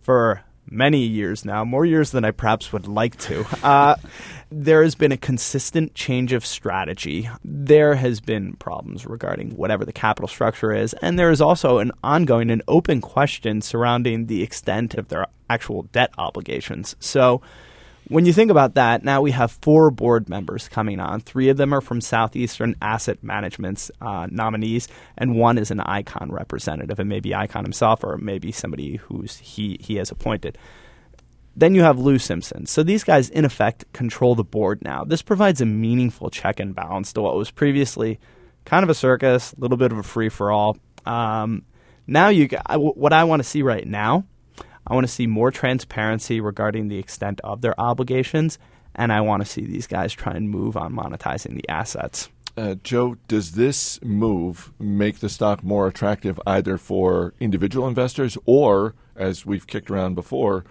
for 0.00 0.42
many 0.68 1.00
years 1.00 1.44
now, 1.44 1.64
more 1.64 1.84
years 1.84 2.10
than 2.10 2.24
I 2.24 2.30
perhaps 2.30 2.72
would 2.72 2.86
like 2.86 3.16
to. 3.18 3.46
Uh, 3.62 3.96
there 4.50 4.82
has 4.82 4.94
been 4.94 5.12
a 5.12 5.16
consistent 5.16 5.94
change 5.94 6.32
of 6.32 6.44
strategy. 6.44 7.28
There 7.44 7.94
has 7.94 8.20
been 8.20 8.54
problems 8.54 9.06
regarding 9.06 9.56
whatever 9.56 9.84
the 9.84 9.92
capital 9.92 10.28
structure 10.28 10.72
is, 10.72 10.92
and 10.94 11.18
there 11.18 11.30
is 11.30 11.40
also 11.40 11.78
an 11.78 11.92
ongoing 12.02 12.50
and 12.50 12.62
open 12.66 13.00
question 13.00 13.62
surrounding 13.62 14.26
the 14.26 14.42
extent 14.42 14.94
of 14.94 15.08
their 15.08 15.26
actual 15.48 15.84
debt 15.84 16.10
obligations. 16.18 16.96
So, 17.00 17.42
when 18.10 18.26
you 18.26 18.32
think 18.32 18.50
about 18.50 18.74
that, 18.74 19.04
now 19.04 19.22
we 19.22 19.30
have 19.30 19.52
four 19.62 19.90
board 19.92 20.28
members 20.28 20.68
coming 20.68 20.98
on. 20.98 21.20
Three 21.20 21.48
of 21.48 21.56
them 21.56 21.72
are 21.72 21.80
from 21.80 22.00
Southeastern 22.00 22.74
Asset 22.82 23.22
Management's 23.22 23.90
uh, 24.00 24.26
nominees, 24.30 24.88
and 25.16 25.36
one 25.36 25.58
is 25.58 25.70
an 25.70 25.78
Icahn 25.78 26.30
representative, 26.32 26.98
and 26.98 27.08
maybe 27.08 27.30
Icahn 27.30 27.62
himself, 27.62 28.02
or 28.02 28.18
maybe 28.18 28.50
somebody 28.50 28.96
who's 28.96 29.36
he 29.36 29.78
he 29.80 29.94
has 29.94 30.10
appointed. 30.10 30.58
Then 31.54 31.74
you 31.76 31.82
have 31.82 31.98
Lou 31.98 32.18
Simpson. 32.18 32.66
So 32.66 32.82
these 32.82 33.04
guys, 33.04 33.30
in 33.30 33.44
effect, 33.44 33.92
control 33.92 34.34
the 34.34 34.44
board 34.44 34.82
now. 34.82 35.04
This 35.04 35.22
provides 35.22 35.60
a 35.60 35.66
meaningful 35.66 36.30
check 36.30 36.58
and 36.58 36.74
balance 36.74 37.12
to 37.12 37.22
what 37.22 37.36
was 37.36 37.50
previously 37.50 38.18
kind 38.64 38.82
of 38.82 38.90
a 38.90 38.94
circus, 38.94 39.52
a 39.52 39.60
little 39.60 39.76
bit 39.76 39.92
of 39.92 39.98
a 39.98 40.02
free 40.02 40.28
for 40.28 40.50
all. 40.50 40.76
Um, 41.06 41.62
now 42.06 42.28
you, 42.28 42.48
what 42.76 43.12
I 43.12 43.24
want 43.24 43.40
to 43.40 43.48
see 43.48 43.62
right 43.62 43.86
now, 43.86 44.24
I 44.86 44.94
want 44.94 45.06
to 45.06 45.12
see 45.12 45.26
more 45.26 45.50
transparency 45.50 46.40
regarding 46.40 46.88
the 46.88 46.98
extent 46.98 47.40
of 47.44 47.60
their 47.60 47.78
obligations, 47.80 48.58
and 48.94 49.12
I 49.12 49.20
want 49.20 49.42
to 49.42 49.48
see 49.48 49.64
these 49.64 49.86
guys 49.86 50.12
try 50.12 50.32
and 50.32 50.50
move 50.50 50.76
on 50.76 50.92
monetizing 50.92 51.54
the 51.54 51.68
assets. 51.68 52.28
Uh, 52.56 52.74
Joe, 52.82 53.16
does 53.28 53.52
this 53.52 54.02
move 54.02 54.72
make 54.78 55.20
the 55.20 55.28
stock 55.28 55.62
more 55.62 55.86
attractive 55.86 56.40
either 56.46 56.76
for 56.76 57.32
individual 57.40 57.86
investors 57.86 58.36
or, 58.44 58.94
as 59.16 59.46
we've 59.46 59.66
kicked 59.66 59.90
around 59.90 60.14
before, 60.14 60.64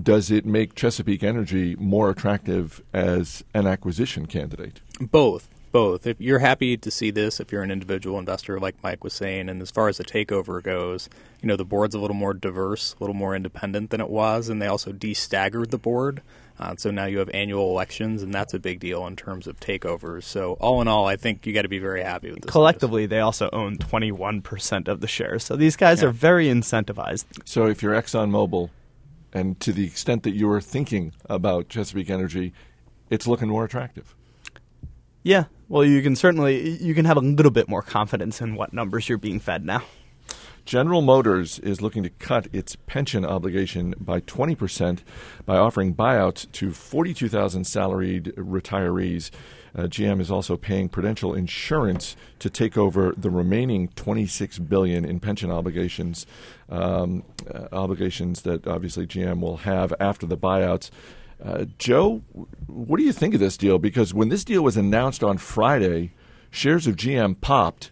does 0.00 0.30
it 0.30 0.46
make 0.46 0.74
Chesapeake 0.74 1.22
Energy 1.22 1.76
more 1.76 2.10
attractive 2.10 2.82
as 2.92 3.44
an 3.54 3.66
acquisition 3.66 4.26
candidate? 4.26 4.80
Both. 5.00 5.48
Both. 5.72 6.06
If 6.06 6.20
you're 6.20 6.38
happy 6.40 6.76
to 6.76 6.90
see 6.90 7.10
this, 7.10 7.40
if 7.40 7.50
you're 7.50 7.62
an 7.62 7.70
individual 7.70 8.18
investor, 8.18 8.60
like 8.60 8.76
Mike 8.82 9.02
was 9.02 9.14
saying, 9.14 9.48
and 9.48 9.62
as 9.62 9.70
far 9.70 9.88
as 9.88 9.96
the 9.96 10.04
takeover 10.04 10.62
goes, 10.62 11.08
you 11.40 11.48
know, 11.48 11.56
the 11.56 11.64
board's 11.64 11.94
a 11.94 11.98
little 11.98 12.14
more 12.14 12.34
diverse, 12.34 12.94
a 13.00 13.02
little 13.02 13.14
more 13.14 13.34
independent 13.34 13.88
than 13.90 14.00
it 14.00 14.10
was, 14.10 14.48
and 14.50 14.60
they 14.60 14.66
also 14.66 14.92
de-staggered 14.92 15.70
the 15.70 15.78
board. 15.78 16.20
Uh, 16.60 16.76
so 16.76 16.90
now 16.90 17.06
you 17.06 17.18
have 17.18 17.30
annual 17.32 17.70
elections, 17.70 18.22
and 18.22 18.32
that's 18.34 18.52
a 18.52 18.58
big 18.58 18.78
deal 18.80 19.06
in 19.06 19.16
terms 19.16 19.46
of 19.46 19.58
takeovers. 19.58 20.24
So 20.24 20.52
all 20.60 20.82
in 20.82 20.88
all, 20.88 21.06
I 21.06 21.16
think 21.16 21.46
you 21.46 21.54
got 21.54 21.62
to 21.62 21.68
be 21.68 21.78
very 21.78 22.02
happy 22.02 22.28
with 22.28 22.40
this. 22.42 22.44
news. 22.44 22.52
Collectively, 22.52 23.06
they 23.06 23.20
also 23.20 23.48
own 23.52 23.78
21% 23.78 24.86
of 24.88 25.00
the 25.00 25.08
shares. 25.08 25.42
So 25.42 25.56
these 25.56 25.76
guys 25.76 26.02
Yeah. 26.02 26.08
are 26.08 26.12
very 26.12 26.46
incentivized. 26.48 27.24
So 27.46 27.66
if 27.66 27.82
you're 27.82 27.94
ExxonMobil, 27.94 28.68
and 29.32 29.58
to 29.60 29.72
the 29.72 29.86
extent 29.86 30.22
that 30.24 30.32
you 30.32 30.50
are 30.50 30.60
thinking 30.60 31.14
about 31.30 31.70
Chesapeake 31.70 32.10
Energy, 32.10 32.52
it's 33.08 33.26
looking 33.26 33.48
more 33.48 33.64
attractive. 33.64 34.14
Yeah, 35.24 35.44
well, 35.72 35.86
you 35.86 36.02
can 36.02 36.14
certainly 36.14 36.76
you 36.82 36.94
can 36.94 37.06
have 37.06 37.16
a 37.16 37.20
little 37.20 37.50
bit 37.50 37.66
more 37.66 37.80
confidence 37.80 38.42
in 38.42 38.56
what 38.56 38.74
numbers 38.74 39.08
you're 39.08 39.16
being 39.16 39.40
fed 39.40 39.64
now. 39.64 39.82
General 40.66 41.00
Motors 41.00 41.58
is 41.60 41.80
looking 41.80 42.02
to 42.02 42.10
cut 42.10 42.46
its 42.52 42.76
pension 42.76 43.24
obligation 43.24 43.94
by 43.98 44.20
20% 44.20 44.98
by 45.46 45.56
offering 45.56 45.94
buyouts 45.94 46.52
to 46.52 46.72
42,000 46.72 47.64
salaried 47.64 48.34
retirees. 48.36 49.30
Uh, 49.74 49.84
GM 49.84 50.20
is 50.20 50.30
also 50.30 50.58
paying 50.58 50.90
Prudential 50.90 51.34
Insurance 51.34 52.16
to 52.38 52.50
take 52.50 52.76
over 52.76 53.14
the 53.16 53.30
remaining 53.30 53.88
26 53.96 54.58
billion 54.58 55.06
in 55.06 55.20
pension 55.20 55.50
obligations, 55.50 56.26
um, 56.68 57.24
uh, 57.52 57.68
obligations 57.72 58.42
that 58.42 58.66
obviously 58.66 59.06
GM 59.06 59.40
will 59.40 59.56
have 59.58 59.94
after 59.98 60.26
the 60.26 60.36
buyouts. 60.36 60.90
Uh, 61.44 61.64
Joe, 61.78 62.22
what 62.66 62.98
do 62.98 63.02
you 63.02 63.12
think 63.12 63.34
of 63.34 63.40
this 63.40 63.56
deal? 63.56 63.78
Because 63.78 64.14
when 64.14 64.28
this 64.28 64.44
deal 64.44 64.62
was 64.62 64.76
announced 64.76 65.24
on 65.24 65.38
Friday, 65.38 66.12
shares 66.50 66.86
of 66.86 66.96
GM 66.96 67.40
popped 67.40 67.90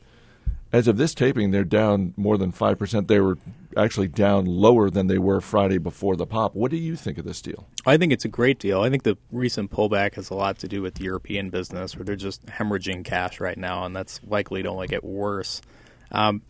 as 0.72 0.86
of 0.86 0.96
this 0.96 1.14
taping, 1.14 1.50
they're 1.50 1.64
down 1.64 2.14
more 2.16 2.38
than 2.38 2.52
5%. 2.52 3.08
They 3.08 3.18
were 3.20 3.38
actually 3.76 4.08
down 4.08 4.46
lower 4.46 4.88
than 4.88 5.08
they 5.08 5.18
were 5.18 5.40
Friday 5.40 5.78
before 5.78 6.16
the 6.16 6.26
pop. 6.26 6.54
What 6.54 6.70
do 6.70 6.76
you 6.76 6.94
think 6.94 7.18
of 7.18 7.24
this 7.24 7.42
deal? 7.42 7.66
I 7.84 7.96
think 7.96 8.12
it's 8.12 8.24
a 8.24 8.28
great 8.28 8.60
deal. 8.60 8.82
I 8.82 8.90
think 8.90 9.02
the 9.02 9.18
recent 9.32 9.70
pullback 9.70 10.14
has 10.14 10.30
a 10.30 10.34
lot 10.34 10.58
to 10.58 10.68
do 10.68 10.82
with 10.82 10.94
the 10.94 11.04
European 11.04 11.50
business, 11.50 11.96
where 11.96 12.04
they're 12.04 12.16
just 12.16 12.46
hemorrhaging 12.46 13.04
cash 13.04 13.40
right 13.40 13.58
now, 13.58 13.84
and 13.84 13.96
that's 13.96 14.20
likely 14.26 14.62
to 14.62 14.68
only 14.68 14.86
get 14.86 15.02
worse. 15.02 15.60
Um, 16.12 16.42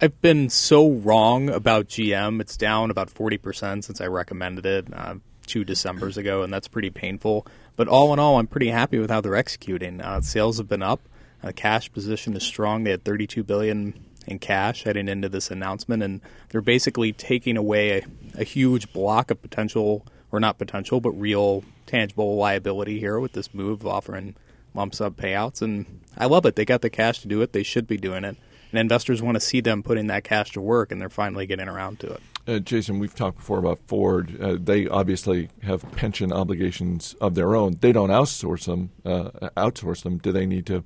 I've 0.00 0.20
been 0.20 0.50
so 0.50 0.90
wrong 0.90 1.48
about 1.48 1.88
GM. 1.88 2.40
It's 2.40 2.58
down 2.58 2.90
about 2.90 3.08
40% 3.08 3.84
since 3.84 4.00
I 4.00 4.06
recommended 4.06 4.66
it 4.66 4.88
uh, 4.92 5.14
two 5.46 5.64
Decembers 5.64 6.16
ago, 6.16 6.42
and 6.42 6.52
that's 6.52 6.68
pretty 6.68 6.90
painful. 6.90 7.46
But 7.76 7.88
all 7.88 8.12
in 8.12 8.18
all, 8.18 8.38
I'm 8.38 8.46
pretty 8.46 8.68
happy 8.68 8.98
with 8.98 9.10
how 9.10 9.20
they're 9.20 9.34
executing. 9.34 10.00
Uh, 10.00 10.20
sales 10.20 10.58
have 10.58 10.68
been 10.68 10.82
up. 10.82 11.00
Uh, 11.42 11.52
cash 11.54 11.92
position 11.92 12.34
is 12.34 12.42
strong. 12.42 12.84
They 12.84 12.90
had 12.90 13.04
32 13.04 13.42
billion 13.42 13.94
in 14.26 14.38
cash 14.38 14.84
heading 14.84 15.08
into 15.08 15.28
this 15.28 15.50
announcement, 15.50 16.02
and 16.02 16.20
they're 16.48 16.62
basically 16.62 17.12
taking 17.12 17.56
away 17.56 17.98
a, 17.98 18.40
a 18.40 18.44
huge 18.44 18.92
block 18.92 19.30
of 19.30 19.42
potential, 19.42 20.06
or 20.32 20.40
not 20.40 20.58
potential, 20.58 21.00
but 21.00 21.10
real 21.12 21.64
tangible 21.86 22.36
liability 22.36 22.98
here 22.98 23.18
with 23.18 23.32
this 23.32 23.52
move 23.52 23.80
of 23.80 23.86
offering 23.86 24.34
lump 24.74 24.94
sum 24.94 25.14
payouts. 25.14 25.62
And 25.62 26.00
I 26.16 26.26
love 26.26 26.46
it. 26.46 26.56
They 26.56 26.64
got 26.64 26.80
the 26.80 26.90
cash 26.90 27.20
to 27.20 27.28
do 27.28 27.42
it. 27.42 27.52
They 27.52 27.62
should 27.62 27.86
be 27.86 27.96
doing 27.96 28.24
it. 28.24 28.36
And 28.74 28.80
investors 28.80 29.22
want 29.22 29.36
to 29.36 29.40
see 29.40 29.60
them 29.60 29.84
putting 29.84 30.08
that 30.08 30.24
cash 30.24 30.50
to 30.54 30.60
work, 30.60 30.90
and 30.90 31.00
they're 31.00 31.08
finally 31.08 31.46
getting 31.46 31.68
around 31.68 32.00
to 32.00 32.14
it. 32.14 32.20
Uh, 32.48 32.58
Jason, 32.58 32.98
we've 32.98 33.14
talked 33.14 33.38
before 33.38 33.60
about 33.60 33.78
Ford. 33.86 34.36
Uh, 34.42 34.56
they 34.60 34.88
obviously 34.88 35.48
have 35.62 35.88
pension 35.92 36.32
obligations 36.32 37.14
of 37.20 37.36
their 37.36 37.54
own. 37.54 37.76
They 37.80 37.92
don't 37.92 38.10
outsource 38.10 38.64
them. 38.66 38.90
Uh, 39.04 39.30
outsource 39.56 40.02
them. 40.02 40.18
Do 40.18 40.32
they 40.32 40.44
need 40.44 40.66
to? 40.66 40.82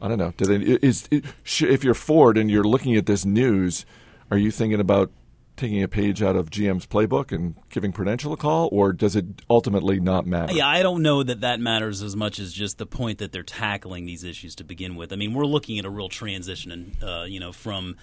I 0.00 0.06
don't 0.06 0.18
know. 0.18 0.32
Do 0.36 0.44
they? 0.44 0.64
Is 0.74 1.08
if 1.10 1.82
you're 1.82 1.94
Ford 1.94 2.38
and 2.38 2.52
you're 2.52 2.62
looking 2.62 2.94
at 2.94 3.06
this 3.06 3.24
news, 3.24 3.84
are 4.30 4.38
you 4.38 4.52
thinking 4.52 4.78
about 4.78 5.10
taking 5.58 5.82
a 5.82 5.88
page 5.88 6.22
out 6.22 6.36
of 6.36 6.50
GM's 6.50 6.86
playbook 6.86 7.32
and 7.32 7.54
giving 7.68 7.92
Prudential 7.92 8.32
a 8.32 8.36
call, 8.36 8.68
or 8.72 8.92
does 8.92 9.16
it 9.16 9.26
ultimately 9.50 10.00
not 10.00 10.26
matter? 10.26 10.54
Yeah, 10.54 10.68
I 10.68 10.82
don't 10.82 11.02
know 11.02 11.22
that 11.22 11.42
that 11.42 11.60
matters 11.60 12.02
as 12.02 12.16
much 12.16 12.38
as 12.38 12.52
just 12.52 12.78
the 12.78 12.86
point 12.86 13.18
that 13.18 13.32
they're 13.32 13.42
tackling 13.42 14.06
these 14.06 14.24
issues 14.24 14.54
to 14.56 14.64
begin 14.64 14.96
with. 14.96 15.12
I 15.12 15.16
mean, 15.16 15.34
we're 15.34 15.46
looking 15.46 15.78
at 15.78 15.84
a 15.84 15.90
real 15.90 16.08
transition, 16.08 16.72
and 16.72 16.96
uh, 17.02 17.24
you 17.24 17.40
know, 17.40 17.52
from 17.52 17.96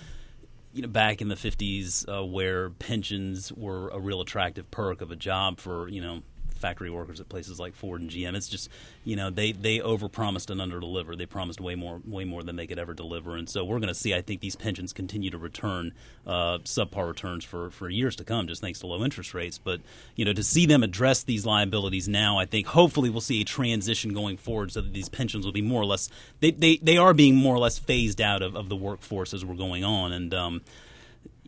you 0.74 0.82
know 0.82 0.88
back 0.88 1.22
in 1.22 1.30
the 1.30 1.36
50s 1.36 2.06
uh, 2.08 2.26
where 2.26 2.70
pensions 2.70 3.52
were 3.54 3.90
a 3.90 4.00
real 4.00 4.22
attractive 4.22 4.70
perk 4.70 5.02
of 5.02 5.10
a 5.10 5.16
job 5.16 5.60
for 5.60 5.88
you 5.88 6.02
know 6.02 6.22
factory 6.66 6.90
workers 6.90 7.20
at 7.20 7.30
places 7.30 7.60
like 7.60 7.76
Ford 7.76 8.02
and 8.02 8.10
GM. 8.10 8.34
It's 8.36 8.48
just 8.48 8.70
you 9.04 9.16
know 9.16 9.30
they 9.30 9.52
they 9.52 9.78
overpromised 9.78 10.50
and 10.50 10.60
underdelivered. 10.60 11.20
They 11.20 11.28
promised 11.28 11.62
way 11.62 11.76
more 11.76 12.02
way 12.04 12.26
more 12.26 12.42
than 12.42 12.56
they 12.56 12.66
could 12.66 12.80
ever 12.80 12.96
deliver, 12.96 13.36
and 13.36 13.48
so 13.48 13.64
we're 13.64 13.78
going 13.78 13.90
to 13.90 13.94
see. 13.94 14.16
I 14.16 14.22
think 14.22 14.42
these 14.42 14.56
pensions 14.56 14.92
continue 14.92 15.30
to 15.30 15.38
return 15.38 15.94
uh, 16.26 16.58
subpar 16.64 17.08
returns 17.08 17.46
for 17.46 17.70
for 17.70 17.88
years 17.88 18.16
to 18.16 18.24
come, 18.24 18.48
just 18.48 18.62
thanks 18.62 18.80
to 18.80 18.88
low 18.88 19.04
interest 19.04 19.36
rates. 19.36 19.60
But 19.60 19.82
you 20.16 20.26
know 20.26 20.34
to 20.34 20.44
see 20.44 20.66
them 20.66 20.82
address 20.82 21.22
these 21.22 21.46
liabilities 21.46 22.08
now, 22.08 22.40
I 22.40 22.46
think 22.46 22.66
hopefully 22.66 23.12
we'll 23.12 23.22
see 23.22 23.42
a 23.42 23.46
transition 23.46 24.16
going 24.16 24.38
forward, 24.38 24.72
so 24.72 24.82
that 24.82 24.92
these 24.92 25.08
pensions 25.08 25.46
will 25.46 25.54
be 25.54 25.62
more 25.62 25.84
or 25.84 25.86
less 25.86 26.10
they 26.40 26.50
they, 26.50 26.78
they 26.78 26.98
are 26.98 27.14
being 27.14 27.36
more 27.36 27.54
or 27.54 27.60
less 27.60 27.78
phased 27.78 28.20
out 28.20 28.42
of, 28.42 28.56
of 28.56 28.70
the 28.70 28.76
workforce 28.76 29.36
as 29.36 29.46
we're 29.46 29.54
going 29.54 29.84
on, 29.84 30.12
and 30.12 30.34
um, 30.34 30.62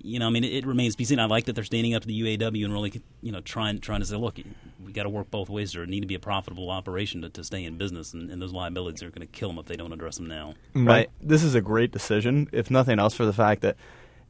you 0.07 0.19
know, 0.19 0.27
I 0.27 0.29
mean, 0.29 0.43
it, 0.43 0.53
it, 0.53 0.65
remains 0.65 0.93
to 0.93 0.97
be 0.97 1.03
seen. 1.03 1.19
I 1.19 1.25
like 1.25 1.45
that 1.45 1.53
they're 1.53 1.63
standing 1.63 1.93
up 1.93 2.01
to 2.01 2.07
the 2.07 2.21
UAW 2.21 2.63
and 2.63 2.73
really, 2.73 3.01
you 3.21 3.31
know, 3.31 3.41
trying 3.41 3.79
trying 3.79 3.99
to 3.99 4.05
say, 4.05 4.15
look, 4.15 4.39
we 4.83 4.91
got 4.93 5.03
to 5.03 5.09
work 5.09 5.29
both 5.29 5.49
ways. 5.49 5.73
There 5.73 5.85
need 5.85 5.99
to 5.99 6.07
be 6.07 6.15
a 6.15 6.19
profitable 6.19 6.69
operation 6.69 7.21
to, 7.21 7.29
to 7.29 7.43
stay 7.43 7.63
in 7.65 7.77
business, 7.77 8.13
and, 8.13 8.31
and 8.31 8.41
those 8.41 8.53
liabilities 8.53 9.03
are 9.03 9.09
going 9.09 9.27
to 9.27 9.27
kill 9.27 9.49
them 9.49 9.59
if 9.59 9.65
they 9.65 9.75
don't 9.75 9.91
address 9.91 10.15
them 10.17 10.27
now. 10.27 10.53
Right. 10.73 11.09
This 11.21 11.43
is 11.43 11.55
a 11.55 11.61
great 11.61 11.91
decision, 11.91 12.47
if 12.51 12.71
nothing 12.71 12.99
else, 12.99 13.13
for 13.13 13.25
the 13.25 13.33
fact 13.33 13.61
that 13.61 13.75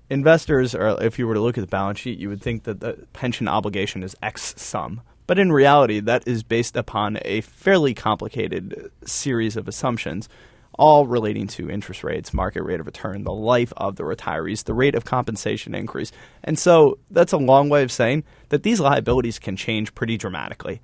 investors, 0.10 0.74
or 0.74 1.02
if 1.04 1.20
you 1.20 1.28
were 1.28 1.36
to 1.36 1.42
look 1.42 1.58
at 1.58 1.62
the 1.62 1.68
balance 1.68 2.00
sheet, 2.00 2.18
you 2.18 2.30
would 2.30 2.42
think 2.42 2.64
that 2.64 2.80
the 2.80 3.06
pension 3.14 3.48
obligation 3.48 4.04
is 4.04 4.16
X 4.22 4.56
sum. 4.58 5.02
But 5.28 5.38
in 5.38 5.52
reality, 5.52 6.00
that 6.00 6.28
is 6.28 6.42
based 6.44 6.76
upon 6.76 7.20
a 7.24 7.42
fairly 7.42 7.94
complicated 7.94 8.92
series 9.06 9.58
of 9.58 9.68
assumptions 9.68 10.30
all 10.78 11.08
relating 11.08 11.48
to 11.48 11.70
interest 11.70 12.04
rates, 12.04 12.34
market 12.34 12.64
rate 12.64 12.80
of 12.80 12.86
return, 12.86 13.24
the 13.24 13.34
life 13.34 13.74
of 13.78 13.96
the 13.96 14.04
retirees, 14.04 14.64
the 14.64 14.74
rate 14.74 14.96
of 14.96 15.06
compensation 15.06 15.74
increase. 15.74 16.12
And 16.44 16.58
so 16.58 17.00
that's 17.10 17.34
a 17.34 17.38
long 17.38 17.70
way 17.70 17.84
of 17.84 17.92
saying 17.92 18.24
that 18.50 18.64
these 18.64 18.80
liabilities 18.80 19.40
can 19.40 19.56
change 19.56 19.96
pretty 19.96 20.18
dramatically 20.18 20.82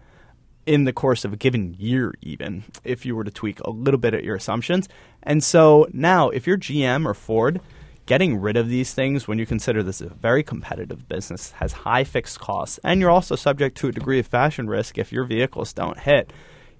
in 0.65 0.85
the 0.85 0.93
course 0.93 1.25
of 1.25 1.33
a 1.33 1.37
given 1.37 1.75
year, 1.77 2.13
even 2.21 2.63
if 2.83 3.05
you 3.05 3.15
were 3.15 3.23
to 3.23 3.31
tweak 3.31 3.59
a 3.61 3.69
little 3.69 3.99
bit 3.99 4.13
at 4.13 4.23
your 4.23 4.35
assumptions. 4.35 4.87
And 5.21 5.43
so 5.43 5.87
now, 5.91 6.29
if 6.29 6.47
you're 6.47 6.57
GM 6.57 7.05
or 7.05 7.13
Ford, 7.13 7.61
getting 8.05 8.39
rid 8.39 8.57
of 8.57 8.69
these 8.69 8.93
things 8.93 9.27
when 9.27 9.39
you 9.39 9.45
consider 9.45 9.83
this 9.83 10.01
a 10.01 10.09
very 10.09 10.43
competitive 10.43 11.07
business 11.07 11.51
has 11.51 11.71
high 11.71 12.03
fixed 12.03 12.39
costs, 12.39 12.79
and 12.83 12.99
you're 12.99 13.09
also 13.09 13.35
subject 13.35 13.77
to 13.77 13.87
a 13.87 13.91
degree 13.91 14.19
of 14.19 14.27
fashion 14.27 14.67
risk 14.67 14.97
if 14.97 15.11
your 15.11 15.25
vehicles 15.25 15.73
don't 15.73 15.99
hit 15.99 16.31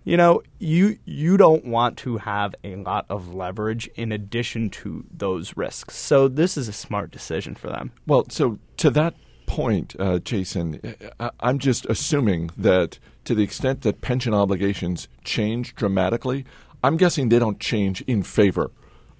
you 0.03 0.17
know, 0.17 0.43
you 0.59 0.97
you 1.05 1.37
don't 1.37 1.65
want 1.65 1.97
to 1.99 2.17
have 2.17 2.55
a 2.63 2.75
lot 2.75 3.05
of 3.09 3.33
leverage 3.33 3.89
in 3.95 4.11
addition 4.11 4.69
to 4.69 5.05
those 5.11 5.55
risks. 5.55 5.95
So 5.95 6.27
this 6.27 6.57
is 6.57 6.67
a 6.67 6.73
smart 6.73 7.11
decision 7.11 7.55
for 7.55 7.67
them. 7.67 7.91
Well, 8.05 8.25
so 8.29 8.59
to 8.77 8.89
that 8.91 9.15
point, 9.45 9.95
uh, 9.99 10.19
Jason, 10.19 10.95
I'm 11.39 11.59
just 11.59 11.85
assuming 11.85 12.49
that 12.57 12.99
to 13.25 13.35
the 13.35 13.43
extent 13.43 13.81
that 13.81 14.01
pension 14.01 14.33
obligations 14.33 15.07
change 15.23 15.75
dramatically, 15.75 16.45
I'm 16.83 16.97
guessing 16.97 17.29
they 17.29 17.39
don't 17.39 17.59
change 17.59 18.01
in 18.01 18.23
favor 18.23 18.71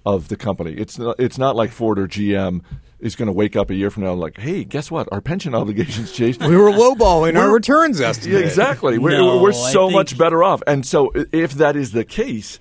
of 0.04 0.28
the 0.28 0.36
company. 0.36 0.72
It's 0.72 0.98
not, 0.98 1.16
it's 1.18 1.38
not 1.38 1.56
like 1.56 1.70
Ford 1.70 1.98
or 1.98 2.06
GM 2.06 2.60
is 3.04 3.14
going 3.14 3.26
to 3.26 3.32
wake 3.32 3.54
up 3.54 3.68
a 3.68 3.74
year 3.74 3.90
from 3.90 4.02
now 4.02 4.14
like, 4.14 4.38
hey, 4.38 4.64
guess 4.64 4.90
what? 4.90 5.06
Our 5.12 5.20
pension 5.20 5.54
obligations 5.62 6.10
changed. 6.10 6.44
we 6.44 6.56
were 6.56 6.70
lowballing 6.70 7.38
our 7.38 7.52
returns 7.52 8.00
estimate. 8.00 8.42
Exactly. 8.42 8.98
We're, 8.98 9.10
no, 9.10 9.42
we're 9.42 9.52
so 9.52 9.90
much 9.90 10.16
better 10.18 10.42
off. 10.42 10.62
And 10.66 10.84
so, 10.84 11.12
if 11.30 11.52
that 11.52 11.76
is 11.76 11.92
the 11.92 12.04
case, 12.04 12.58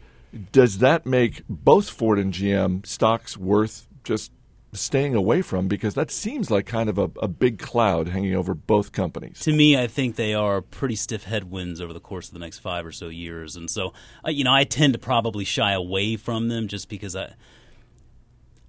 does 0.52 0.80
that 0.80 1.06
make 1.06 1.44
both 1.48 1.90
Ford 1.90 2.20
and 2.20 2.34
GM 2.34 2.86
stocks 2.86 3.38
worth 3.38 3.88
just 4.04 4.32
staying 4.74 5.16
away 5.16 5.42
from? 5.42 5.70
Because 5.70 5.94
that 5.94 6.12
seems 6.12 6.52
like 6.52 6.66
kind 6.66 6.90
of 6.90 6.98
a, 6.98 7.10
a 7.22 7.30
big 7.30 7.58
cloud 7.58 8.10
hanging 8.10 8.36
over 8.36 8.54
both 8.54 8.92
companies. 8.92 9.40
To 9.42 9.54
me, 9.54 9.78
I 9.78 9.88
think 9.88 10.18
they 10.18 10.34
are 10.34 10.62
pretty 10.62 10.98
stiff 10.98 11.24
headwinds 11.24 11.80
over 11.80 11.94
the 11.94 12.02
course 12.02 12.28
of 12.28 12.34
the 12.34 12.40
next 12.40 12.60
five 12.60 12.86
or 12.86 12.92
so 12.92 13.08
years. 13.08 13.56
And 13.56 13.70
so, 13.70 13.94
uh, 14.28 14.32
you 14.32 14.44
know, 14.44 14.54
I 14.54 14.66
tend 14.66 14.92
to 14.92 15.00
probably 15.00 15.46
shy 15.46 15.72
away 15.72 16.18
from 16.18 16.50
them 16.50 16.68
just 16.68 16.90
because 16.90 17.16
I 17.16 17.36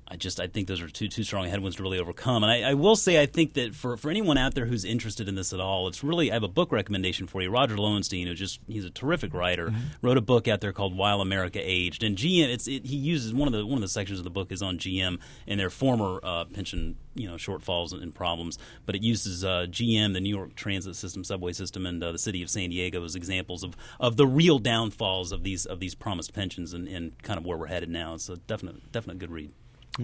I 0.06 0.16
just 0.16 0.38
I 0.38 0.46
think 0.46 0.68
those 0.68 0.82
are 0.82 0.88
two 0.88 1.08
too 1.08 1.22
strong 1.22 1.48
headwinds 1.48 1.76
to 1.76 1.82
really 1.82 1.98
overcome. 1.98 2.42
And 2.44 2.52
I, 2.52 2.70
I, 2.70 2.74
will 2.74 2.96
say 2.96 3.20
I 3.20 3.26
think 3.26 3.54
that 3.54 3.74
for, 3.74 3.96
for 3.96 4.10
anyone 4.10 4.36
out 4.36 4.54
there 4.54 4.66
who's 4.66 4.84
interested 4.84 5.28
in 5.28 5.34
this 5.34 5.52
at 5.52 5.60
all, 5.60 5.88
it's 5.88 6.04
really 6.04 6.30
I 6.30 6.34
have 6.34 6.42
a 6.42 6.48
book 6.48 6.72
recommendation 6.72 7.26
for 7.26 7.40
you. 7.40 7.50
Roger 7.50 7.76
Lowenstein, 7.76 8.26
who 8.26 8.34
just 8.34 8.60
he's 8.68 8.84
a 8.84 8.90
terrific 8.90 9.32
writer, 9.32 9.68
mm-hmm. 9.68 9.80
wrote 10.02 10.18
a 10.18 10.22
book 10.22 10.46
out 10.46 10.60
there 10.60 10.72
called 10.72 10.96
While 10.96 11.20
America 11.22 11.58
Aged. 11.62 12.02
And 12.02 12.18
GM, 12.18 12.48
it's 12.48 12.68
it, 12.68 12.84
he 12.84 12.96
uses 12.96 13.32
one 13.32 13.48
of 13.48 13.54
the 13.54 13.64
one 13.64 13.76
of 13.76 13.80
the 13.80 13.88
sections 13.88 14.18
of 14.18 14.24
the 14.24 14.30
book 14.30 14.52
is 14.52 14.62
on 14.62 14.78
GM 14.78 15.18
and 15.46 15.58
their 15.58 15.70
former 15.70 16.20
uh, 16.22 16.44
pension 16.44 16.96
you 17.14 17.28
know 17.28 17.36
shortfalls 17.36 17.92
and, 17.92 18.02
and, 18.02 18.14
problems, 18.14 18.58
but 18.84 18.94
it 18.94 19.02
uses 19.02 19.44
uh, 19.44 19.66
GM, 19.70 20.12
the 20.12 20.20
New 20.20 20.34
York 20.34 20.54
Transit 20.54 20.96
System, 20.96 21.24
subway 21.24 21.52
system, 21.52 21.86
and 21.86 22.02
uh, 22.02 22.12
the 22.12 22.18
city 22.18 22.42
of 22.42 22.50
San 22.50 22.70
Diego 22.70 23.02
as 23.04 23.14
examples 23.14 23.62
of, 23.62 23.76
of 23.98 24.16
the 24.16 24.26
real 24.26 24.58
downfalls 24.58 25.32
of 25.32 25.44
these 25.44 25.64
of 25.64 25.80
these 25.80 25.94
promised 25.94 26.34
pensions 26.34 26.74
and, 26.74 26.88
and 26.88 27.20
kind 27.22 27.38
of 27.38 27.46
where 27.46 27.56
we're 27.56 27.66
headed 27.66 27.88
now. 27.88 28.14
It's 28.14 28.28
a 28.28 28.36
definite 28.36 28.92
definite 28.92 29.18
good 29.18 29.30
read. 29.30 29.52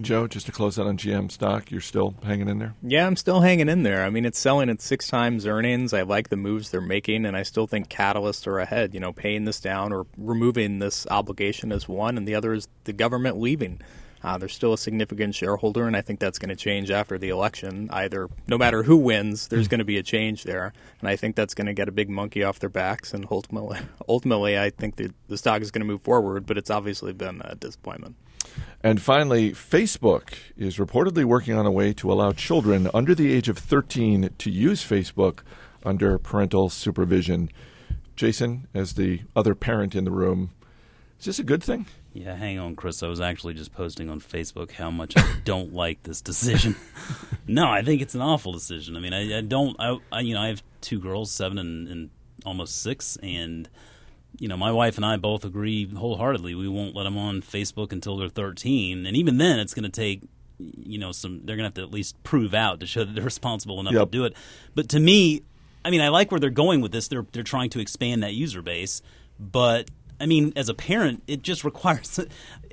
Joe, 0.01 0.29
just 0.29 0.47
to 0.47 0.53
close 0.53 0.79
out 0.79 0.87
on 0.87 0.97
GM 0.97 1.33
stock, 1.33 1.71
you're 1.73 1.81
still 1.81 2.15
hanging 2.23 2.49
in 2.49 2.61
there? 2.61 2.75
Yeah, 2.81 3.07
I'm 3.07 3.17
still 3.17 3.41
hanging 3.41 3.69
in 3.69 3.83
there. 3.83 4.05
I 4.05 4.11
mean, 4.11 4.25
it's 4.25 4.39
selling 4.39 4.71
at 4.71 4.81
six 4.81 5.09
times 5.09 5.47
earnings. 5.47 5.93
I 5.93 6.03
like 6.03 6.29
the 6.29 6.37
moves 6.37 6.71
they're 6.71 6.81
making, 6.81 7.27
and 7.27 7.37
I 7.37 7.43
still 7.43 7.67
think 7.67 7.89
catalysts 7.89 8.47
are 8.47 8.61
ahead. 8.61 8.95
You 8.95 9.01
know, 9.01 9.13
paying 9.13 9.47
this 9.47 9.61
down 9.61 9.93
or 9.93 10.07
removing 10.17 10.79
this 10.79 11.09
obligation 11.11 11.73
is 11.73 11.89
one, 11.89 12.17
and 12.17 12.27
the 12.27 12.37
other 12.37 12.53
is 12.53 12.69
the 12.85 12.93
government 12.93 13.41
leaving. 13.41 13.81
Uh, 14.23 14.37
they're 14.37 14.49
still 14.49 14.73
a 14.73 14.79
significant 14.79 15.35
shareholder, 15.35 15.87
and 15.87 15.97
I 15.97 16.03
think 16.03 16.21
that's 16.21 16.39
going 16.39 16.51
to 16.51 16.57
change 16.57 16.91
after 16.91 17.17
the 17.17 17.31
election. 17.31 17.89
Either, 17.91 18.29
no 18.47 18.59
matter 18.59 18.83
who 18.83 18.97
wins, 18.97 19.49
there's 19.49 19.67
mm. 19.67 19.71
going 19.71 19.79
to 19.79 19.85
be 19.85 19.99
a 19.99 20.03
change 20.03 20.45
there, 20.45 20.73
and 21.01 21.09
I 21.09 21.17
think 21.17 21.37
that's 21.37 21.55
going 21.55 21.67
to 21.67 21.73
get 21.73 21.89
a 21.89 21.93
big 21.93 22.11
monkey 22.11 22.45
off 22.45 22.59
their 22.59 22.69
backs. 22.69 23.15
And 23.15 23.27
ultimately, 23.31 23.79
ultimately, 24.09 24.59
I 24.59 24.71
think 24.71 24.97
the, 24.97 25.13
the 25.29 25.39
stock 25.39 25.63
is 25.63 25.71
going 25.71 25.81
to 25.81 25.87
move 25.87 26.03
forward, 26.03 26.47
but 26.47 26.59
it's 26.59 26.71
obviously 26.71 27.13
been 27.13 27.41
a 27.45 27.55
disappointment. 27.55 28.17
And 28.83 29.01
finally, 29.01 29.53
Facebook 29.53 30.35
is 30.57 30.79
reportedly 30.79 31.25
working 31.25 31.55
on 31.55 31.67
a 31.67 31.71
way 31.71 31.93
to 31.95 32.11
allow 32.11 32.33
children 32.33 32.89
under 32.95 33.15
the 33.15 33.33
age 33.33 33.49
of 33.49 33.59
13 33.59 34.31
to 34.37 34.51
use 34.51 34.83
Facebook 34.83 35.41
under 35.85 36.19
parental 36.19 36.69
supervision. 36.69 37.51
Jason, 38.17 38.69
as 38.75 38.95
the 38.95 39.23
other 39.37 39.55
parent 39.55 39.95
in 39.95 40.05
the 40.05 40.11
room, 40.11 40.51
is 41.19 41.27
this 41.27 41.39
a 41.39 41.45
good 41.45 41.63
thing? 41.63 41.87
Yeah, 42.13 42.35
hang 42.35 42.59
on, 42.59 42.75
Chris. 42.75 43.03
I 43.03 43.09
was 43.09 43.21
actually 43.21 43.55
just 43.55 43.73
posting 43.73 44.11
on 44.11 44.21
Facebook 44.21 44.73
how 44.73 44.91
much 44.91 45.17
I 45.17 45.37
don't 45.45 45.73
like 45.73 46.03
this 46.03 46.21
decision. 46.21 46.75
no, 47.47 47.69
I 47.69 47.83
think 47.83 48.03
it's 48.03 48.15
an 48.17 48.21
awful 48.21 48.53
decision. 48.53 48.97
I 48.97 49.01
mean, 49.01 49.13
I, 49.13 49.39
I 49.39 49.41
don't. 49.43 49.77
I, 49.79 49.99
I, 50.11 50.21
you 50.21 50.35
know, 50.35 50.41
I 50.41 50.49
have 50.49 50.63
two 50.81 50.99
girls, 50.99 51.31
seven 51.31 51.59
and, 51.59 51.87
and 51.89 52.11
almost 52.45 52.83
six, 52.83 53.17
and 53.23 53.69
you 54.39 54.49
know, 54.49 54.57
my 54.57 54.73
wife 54.73 54.97
and 54.97 55.05
I 55.07 55.17
both 55.19 55.45
agree 55.45 55.87
wholeheartedly 55.93 56.55
we 56.55 56.67
won't 56.69 56.97
let 56.97 57.05
them 57.05 57.17
on 57.19 57.43
Facebook 57.43 57.93
until 57.93 58.17
they're 58.17 58.29
13, 58.29 59.07
and 59.07 59.17
even 59.17 59.39
then, 59.39 59.59
it's 59.61 59.75
going 59.75 59.85
to 59.85 59.89
take 59.91 60.23
you 60.59 60.99
know 60.99 61.11
some 61.13 61.41
they're 61.47 61.57
going 61.57 61.65
to 61.65 61.69
have 61.69 61.75
to 61.75 61.83
at 61.83 61.91
least 61.91 62.23
prove 62.23 62.53
out 62.53 62.81
to 62.81 62.87
show 62.87 63.05
that 63.05 63.15
they're 63.15 63.25
responsible 63.37 63.79
enough 63.81 63.95
Yep. 63.95 64.11
to 64.11 64.19
do 64.19 64.25
it. 64.25 64.35
But 64.75 64.89
to 64.91 65.01
me, 65.01 65.43
I 65.85 65.91
mean, 65.91 66.01
I 66.01 66.09
like 66.09 66.31
where 66.33 66.41
they're 66.41 66.51
going 66.51 66.81
with 66.81 66.91
this. 66.91 67.07
They're 67.07 67.27
they're 67.33 67.43
trying 67.45 67.71
to 67.71 67.81
expand 67.81 68.23
that 68.25 68.35
user 68.35 68.63
base, 68.63 69.01
but 69.39 69.89
I 70.21 70.27
mean, 70.27 70.53
as 70.55 70.69
a 70.69 70.75
parent, 70.75 71.23
it 71.27 71.43
just 71.43 71.65
requires. 71.65 72.21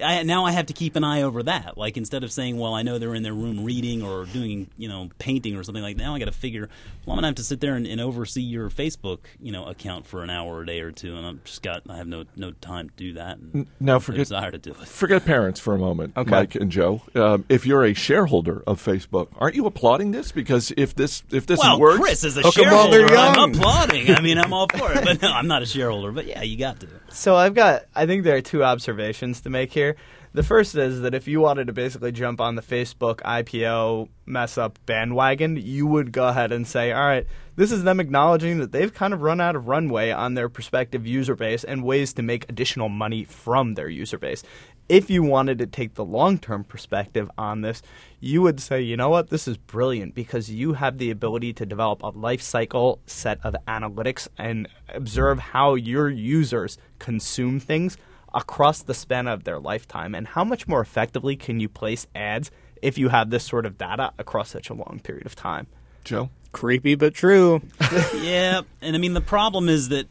I, 0.03 0.23
now 0.23 0.45
I 0.45 0.51
have 0.51 0.67
to 0.67 0.73
keep 0.73 0.95
an 0.95 1.03
eye 1.03 1.21
over 1.23 1.43
that. 1.43 1.77
Like 1.77 1.97
instead 1.97 2.23
of 2.23 2.31
saying, 2.31 2.57
"Well, 2.57 2.73
I 2.73 2.83
know 2.83 2.97
they're 2.99 3.15
in 3.15 3.23
their 3.23 3.33
room 3.33 3.63
reading 3.63 4.01
or 4.03 4.25
doing, 4.25 4.69
you 4.77 4.87
know, 4.87 5.09
painting 5.19 5.55
or 5.55 5.63
something 5.63 5.83
like 5.83 5.97
that," 5.97 6.03
now 6.03 6.15
I 6.15 6.19
got 6.19 6.25
to 6.25 6.31
figure. 6.31 6.69
Well, 7.05 7.13
I'm 7.13 7.17
gonna 7.17 7.27
have 7.27 7.35
to 7.35 7.43
sit 7.43 7.61
there 7.61 7.75
and, 7.75 7.87
and 7.87 7.99
oversee 8.01 8.41
your 8.41 8.69
Facebook, 8.69 9.19
you 9.41 9.51
know, 9.51 9.65
account 9.65 10.05
for 10.05 10.23
an 10.23 10.29
hour 10.29 10.61
a 10.61 10.65
day 10.65 10.81
or 10.81 10.91
two, 10.91 11.15
and 11.15 11.25
I'm 11.25 11.41
just 11.45 11.61
got. 11.63 11.83
I 11.89 11.97
have 11.97 12.07
no 12.07 12.25
no 12.35 12.51
time 12.51 12.89
to 12.89 12.95
do 12.95 13.13
that. 13.13 13.37
And 13.37 13.67
Now 13.79 13.93
no 13.93 13.99
forget 13.99 14.19
desire 14.19 14.51
to 14.51 14.57
do 14.57 14.71
it. 14.71 14.87
forget 14.87 15.25
parents 15.25 15.59
for 15.59 15.73
a 15.73 15.79
moment, 15.79 16.13
Okay. 16.17 16.29
Mike 16.29 16.55
and 16.55 16.71
Joe. 16.71 17.01
Um, 17.15 17.45
if 17.49 17.65
you're 17.65 17.83
a 17.83 17.93
shareholder 17.93 18.63
of 18.67 18.83
Facebook, 18.83 19.29
aren't 19.37 19.55
you 19.55 19.65
applauding 19.65 20.11
this? 20.11 20.31
Because 20.31 20.71
if 20.77 20.93
this 20.95 21.23
if 21.31 21.45
this 21.47 21.59
Well, 21.59 21.79
works, 21.79 21.99
Chris, 21.99 22.23
is 22.23 22.37
a 22.37 22.41
hook 22.41 22.57
'em 22.59 22.71
while 22.71 22.91
shareholder, 22.91 23.15
I'm 23.15 23.35
young. 23.35 23.55
applauding. 23.55 24.11
I 24.13 24.21
mean, 24.21 24.37
I'm 24.37 24.53
all 24.53 24.67
for 24.67 24.91
it. 24.93 25.03
But 25.03 25.21
no, 25.21 25.31
I'm 25.31 25.47
not 25.47 25.61
a 25.63 25.65
shareholder. 25.65 26.11
But 26.11 26.27
yeah, 26.27 26.43
you 26.43 26.57
got 26.57 26.79
to. 26.81 26.87
So 27.09 27.35
I've 27.35 27.53
got. 27.55 27.85
I 27.95 28.05
think 28.05 28.23
there 28.25 28.35
are 28.35 28.41
two 28.41 28.63
observations 28.63 29.41
to 29.41 29.49
make 29.49 29.71
here. 29.71 29.86
The 30.33 30.43
first 30.43 30.75
is 30.75 31.01
that 31.01 31.15
if 31.15 31.27
you 31.27 31.39
wanted 31.39 31.67
to 31.67 31.73
basically 31.73 32.11
jump 32.11 32.39
on 32.41 32.55
the 32.55 32.61
Facebook 32.61 33.21
IPO 33.21 34.09
mess 34.25 34.57
up 34.57 34.77
bandwagon, 34.85 35.55
you 35.55 35.87
would 35.87 36.11
go 36.11 36.27
ahead 36.27 36.51
and 36.51 36.67
say, 36.67 36.91
"All 36.91 37.07
right, 37.07 37.25
this 37.55 37.71
is 37.71 37.83
them 37.83 37.99
acknowledging 37.99 38.59
that 38.59 38.71
they've 38.71 38.93
kind 38.93 39.13
of 39.13 39.21
run 39.21 39.41
out 39.41 39.55
of 39.55 39.67
runway 39.67 40.11
on 40.11 40.33
their 40.33 40.49
prospective 40.49 41.07
user 41.07 41.35
base 41.35 41.63
and 41.63 41.83
ways 41.83 42.13
to 42.13 42.21
make 42.21 42.47
additional 42.49 42.89
money 42.89 43.23
from 43.23 43.73
their 43.73 43.89
user 43.89 44.17
base." 44.17 44.43
If 44.89 45.09
you 45.09 45.23
wanted 45.23 45.59
to 45.59 45.65
take 45.65 45.95
the 45.95 46.05
long-term 46.05 46.65
perspective 46.65 47.29
on 47.37 47.61
this, 47.61 47.81
you 48.19 48.41
would 48.41 48.59
say, 48.59 48.81
"You 48.81 48.95
know 48.95 49.09
what? 49.09 49.29
This 49.29 49.47
is 49.47 49.57
brilliant 49.57 50.13
because 50.13 50.51
you 50.51 50.73
have 50.73 50.97
the 50.97 51.09
ability 51.09 51.53
to 51.53 51.65
develop 51.65 52.03
a 52.03 52.09
life 52.09 52.41
cycle 52.41 52.99
set 53.05 53.39
of 53.43 53.55
analytics 53.67 54.27
and 54.37 54.67
observe 54.93 55.39
how 55.39 55.75
your 55.75 56.09
users 56.09 56.77
consume 56.99 57.59
things 57.59 57.97
across 58.33 58.81
the 58.81 58.93
span 58.93 59.27
of 59.27 59.43
their 59.43 59.59
lifetime 59.59 60.13
and 60.13 60.27
how 60.27 60.43
much 60.43 60.67
more 60.67 60.81
effectively 60.81 61.35
can 61.35 61.59
you 61.59 61.69
place 61.69 62.07
ads 62.13 62.51
if 62.81 62.97
you 62.97 63.09
have 63.09 63.29
this 63.29 63.43
sort 63.43 63.65
of 63.65 63.77
data 63.77 64.11
across 64.17 64.49
such 64.49 64.69
a 64.69 64.73
long 64.73 64.99
period 65.03 65.25
of 65.25 65.35
time 65.35 65.67
Joe. 66.07 66.29
Creepy 66.53 66.95
but 66.95 67.13
true. 67.13 67.61
yeah, 68.15 68.61
and 68.81 68.95
I 68.95 68.99
mean 68.99 69.13
the 69.13 69.21
problem 69.21 69.67
is 69.67 69.89
that 69.89 70.07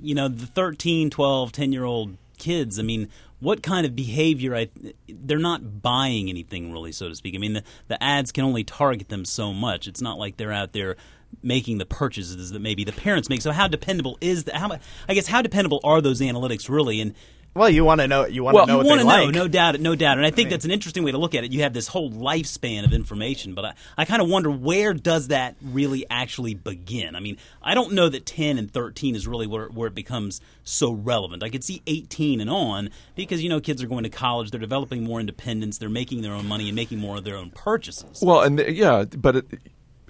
you 0.00 0.14
know 0.14 0.26
the 0.26 0.44
13, 0.46 1.08
12, 1.08 1.52
10 1.52 1.72
year 1.72 1.84
old 1.84 2.16
kids. 2.36 2.80
I 2.80 2.82
mean, 2.82 3.08
what 3.38 3.62
kind 3.62 3.86
of 3.86 3.94
behavior? 3.94 4.56
I 4.56 4.68
they're 5.08 5.38
not 5.38 5.80
buying 5.82 6.28
anything 6.28 6.72
really, 6.72 6.90
so 6.90 7.08
to 7.08 7.14
speak. 7.14 7.36
I 7.36 7.38
mean, 7.38 7.52
the, 7.52 7.62
the 7.86 8.02
ads 8.02 8.32
can 8.32 8.44
only 8.44 8.64
target 8.64 9.08
them 9.08 9.24
so 9.24 9.52
much. 9.52 9.86
It's 9.86 10.02
not 10.02 10.18
like 10.18 10.36
they're 10.36 10.52
out 10.52 10.72
there 10.72 10.96
making 11.44 11.78
the 11.78 11.86
purchases 11.86 12.50
that 12.50 12.60
maybe 12.60 12.82
the 12.82 12.92
parents 12.92 13.28
make. 13.28 13.40
So 13.40 13.52
how 13.52 13.68
dependable 13.68 14.18
is 14.20 14.44
that? 14.44 14.56
How 14.56 14.76
I 15.08 15.14
guess 15.14 15.28
how 15.28 15.42
dependable 15.42 15.78
are 15.84 16.00
those 16.00 16.20
analytics 16.20 16.68
really? 16.68 17.00
And 17.00 17.14
well 17.54 17.68
you 17.68 17.84
want 17.84 18.00
to 18.00 18.08
know 18.08 18.26
you 18.26 18.42
want 18.44 18.54
Well, 18.54 18.66
to 18.66 18.72
know 18.72 18.80
you 18.80 18.86
want 18.86 19.00
to 19.00 19.06
know, 19.06 19.24
like 19.24 19.34
no 19.34 19.48
doubt, 19.48 19.80
no 19.80 19.94
doubt. 19.94 20.18
And 20.18 20.26
I 20.26 20.30
think 20.30 20.50
that's 20.50 20.64
an 20.64 20.70
interesting 20.70 21.04
way 21.04 21.10
to 21.10 21.18
look 21.18 21.34
at 21.34 21.44
it. 21.44 21.52
You 21.52 21.62
have 21.62 21.72
this 21.72 21.88
whole 21.88 22.10
lifespan 22.10 22.84
of 22.84 22.92
information, 22.92 23.54
but 23.54 23.64
I, 23.64 23.74
I 23.98 24.04
kind 24.04 24.22
of 24.22 24.28
wonder 24.28 24.50
where 24.50 24.94
does 24.94 25.28
that 25.28 25.56
really 25.62 26.04
actually 26.10 26.54
begin? 26.54 27.16
I 27.16 27.20
mean, 27.20 27.36
I 27.62 27.74
don't 27.74 27.92
know 27.92 28.08
that 28.08 28.26
10 28.26 28.58
and 28.58 28.70
13 28.70 29.14
is 29.14 29.26
really 29.26 29.46
where, 29.46 29.66
where 29.68 29.88
it 29.88 29.94
becomes 29.94 30.40
so 30.64 30.92
relevant. 30.92 31.42
I 31.42 31.48
could 31.50 31.64
see 31.64 31.82
18 31.86 32.40
and 32.40 32.50
on 32.50 32.90
because, 33.14 33.42
you 33.42 33.48
know, 33.48 33.60
kids 33.60 33.82
are 33.82 33.86
going 33.88 34.04
to 34.04 34.10
college, 34.10 34.50
they're 34.50 34.60
developing 34.60 35.02
more 35.02 35.20
independence, 35.20 35.78
they're 35.78 35.88
making 35.88 36.22
their 36.22 36.32
own 36.32 36.46
money 36.46 36.68
and 36.68 36.76
making 36.76 36.98
more 36.98 37.16
of 37.16 37.24
their 37.24 37.36
own 37.36 37.50
purchases. 37.50 38.22
Well, 38.22 38.42
and 38.42 38.58
th- 38.58 38.76
yeah, 38.76 39.04
but 39.04 39.36
it, 39.36 39.46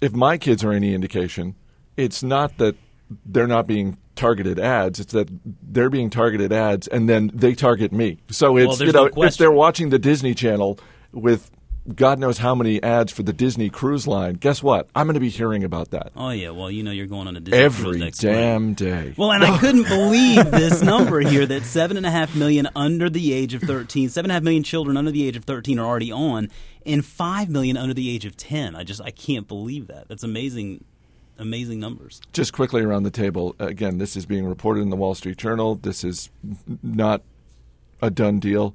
if 0.01 0.13
my 0.13 0.39
kids 0.39 0.63
are 0.65 0.73
any 0.73 0.95
indication, 0.95 1.55
it's 1.97 2.23
not 2.23 2.59
that 2.59 2.77
they're 3.27 3.47
not 3.47 3.67
being 3.67 3.99
targeted 4.17 4.59
ads; 4.59 5.01
it's 5.01 5.13
that 5.13 5.29
they're 5.63 5.91
being 5.91 6.11
targeted 6.11 6.53
ads, 6.53 6.89
and 6.89 7.09
then 7.09 7.31
they 7.35 7.55
target 7.55 7.93
me. 7.93 8.19
So 8.31 8.57
it's 8.57 8.79
there's 8.79 8.89
you 8.89 8.93
know 8.93 9.09
no 9.15 9.23
if 9.25 9.37
they're 9.37 9.53
watching 9.53 9.91
the 9.91 9.99
Disney 9.99 10.35
Channel 10.35 10.79
with 11.13 11.51
God 11.95 12.19
knows 12.19 12.39
how 12.39 12.55
many 12.55 12.83
ads 12.83 13.13
for 13.13 13.23
the 13.23 13.33
Disney 13.33 13.71
Cruise 13.71 14.07
Line, 14.07 14.35
guess 14.35 14.63
what? 14.63 14.89
I'm 14.95 15.07
going 15.07 15.15
to 15.15 15.21
be 15.21 15.31
hearing 15.31 15.65
about 15.65 15.91
that 15.91 16.13
Oh, 16.15 16.31
yeah, 16.31 16.51
well, 16.51 16.71
you 16.71 16.83
know, 16.83 16.91
you're 16.91 17.07
going 17.07 17.27
on 17.27 17.37
a 17.37 17.41
Disney 17.41 17.59
cruise 17.59 18.25
every 18.25 18.35
damn 18.35 18.75
day. 18.75 19.15
Well, 19.17 19.33
and 19.33 19.43
I 19.45 19.59
couldn't 19.61 19.89
believe 19.89 20.51
this 20.51 20.83
number 20.83 21.21
here 21.21 21.47
that 21.47 21.65
seven 21.65 21.97
and 21.97 22.07
a 22.07 22.11
half 22.11 22.35
million 22.37 22.69
under 22.77 23.09
the 23.09 23.33
age 23.33 23.55
of 23.55 23.63
13, 23.63 24.09
seven 24.09 24.31
and 24.31 24.33
a 24.33 24.35
half 24.35 24.43
million 24.43 24.63
children 24.63 24.97
under 24.97 25.11
the 25.11 25.27
age 25.27 25.37
of 25.37 25.45
13 25.45 25.79
are 25.79 25.87
already 25.87 26.13
on, 26.13 26.51
and 26.85 27.05
five 27.05 27.49
million 27.49 27.77
under 27.77 27.95
the 27.95 28.11
age 28.15 28.25
of 28.25 28.37
10. 28.37 28.77
I 28.77 28.85
just, 28.85 29.01
I 29.01 29.11
can't 29.11 29.49
believe 29.49 29.87
that. 29.89 30.09
That's 30.09 30.23
amazing, 30.23 30.85
amazing 31.41 31.81
numbers. 31.81 32.21
Just 32.33 32.53
quickly 32.53 32.83
around 32.83 33.03
the 33.03 33.11
table. 33.11 33.57
Again, 33.59 33.99
this 33.99 34.17
is 34.17 34.27
being 34.27 34.47
reported 34.47 34.81
in 34.83 34.91
the 34.91 34.97
Wall 34.97 35.15
Street 35.15 35.37
Journal. 35.39 35.75
This 35.75 36.05
is 36.05 36.31
not 36.83 37.23
a 38.01 38.11
done 38.11 38.39
deal. 38.39 38.75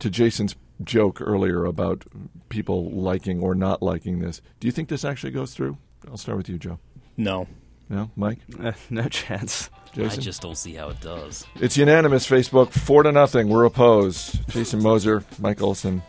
To 0.00 0.10
Jason's 0.10 0.56
joke 0.82 1.20
earlier 1.20 1.64
about 1.64 2.04
people 2.48 2.90
liking 2.90 3.40
or 3.40 3.54
not 3.54 3.82
liking 3.82 4.18
this, 4.18 4.40
do 4.60 4.66
you 4.66 4.72
think 4.72 4.88
this 4.88 5.04
actually 5.04 5.30
goes 5.32 5.54
through? 5.54 5.78
I'll 6.10 6.16
start 6.16 6.36
with 6.38 6.48
you, 6.48 6.58
Joe. 6.58 6.78
No. 7.16 7.46
No, 7.88 8.10
Mike, 8.16 8.38
Eh, 8.62 8.72
no 8.88 9.08
chance 9.08 9.68
Jason. 9.92 10.20
I 10.20 10.22
just 10.22 10.40
don't 10.40 10.56
see 10.56 10.72
how 10.74 10.88
it 10.88 11.00
does. 11.02 11.46
It's 11.56 11.76
unanimous. 11.76 12.26
Facebook 12.26 12.72
four 12.72 13.02
to 13.02 13.12
nothing. 13.12 13.48
We're 13.50 13.64
opposed. 13.64 14.48
Jason 14.48 14.82
Moser, 14.82 15.22
Mike 15.38 15.60
Olson, 15.62 16.02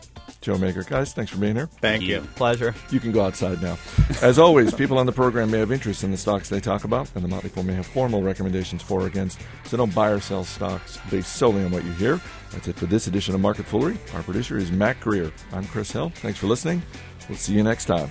Joe 0.46 0.54
Magyer. 0.54 0.86
Guys, 0.86 1.12
thanks 1.12 1.32
for 1.32 1.38
being 1.38 1.56
here. 1.56 1.66
Thank 1.80 2.04
you. 2.04 2.20
pleasure 2.36 2.72
You 2.90 3.00
can 3.00 3.10
go 3.10 3.24
outside 3.24 3.60
now. 3.60 3.76
As 4.22 4.38
always, 4.38 4.72
people 4.72 4.96
on 4.96 5.04
the 5.04 5.10
program 5.10 5.50
may 5.50 5.58
have 5.58 5.72
interest 5.72 6.04
in 6.04 6.12
the 6.12 6.16
stocks 6.16 6.48
they 6.48 6.60
talk 6.60 6.84
about, 6.84 7.10
and 7.16 7.24
the 7.24 7.28
Motley 7.28 7.50
Fool 7.50 7.64
may 7.64 7.74
have 7.74 7.84
formal 7.84 8.22
recommendations 8.22 8.80
for 8.80 9.02
or 9.02 9.06
against. 9.08 9.40
So 9.64 9.76
don't 9.76 9.92
buy 9.92 10.10
or 10.10 10.20
sell 10.20 10.44
stocks 10.44 10.98
based 11.10 11.34
solely 11.34 11.64
on 11.64 11.72
what 11.72 11.84
you 11.84 11.90
hear. 11.94 12.20
That's 12.52 12.68
it 12.68 12.76
for 12.76 12.86
this 12.86 13.08
edition 13.08 13.34
of 13.34 13.40
Market 13.40 13.66
Foolery. 13.66 13.98
Our 14.14 14.22
producer 14.22 14.56
is 14.56 14.70
Mac 14.70 15.00
Greer. 15.00 15.32
I'm 15.52 15.66
Chris 15.66 15.90
Hill. 15.90 16.10
Thanks 16.14 16.38
for 16.38 16.46
listening. 16.46 16.80
We'll 17.28 17.38
see 17.38 17.54
you 17.54 17.64
next 17.64 17.86
time. 17.86 18.08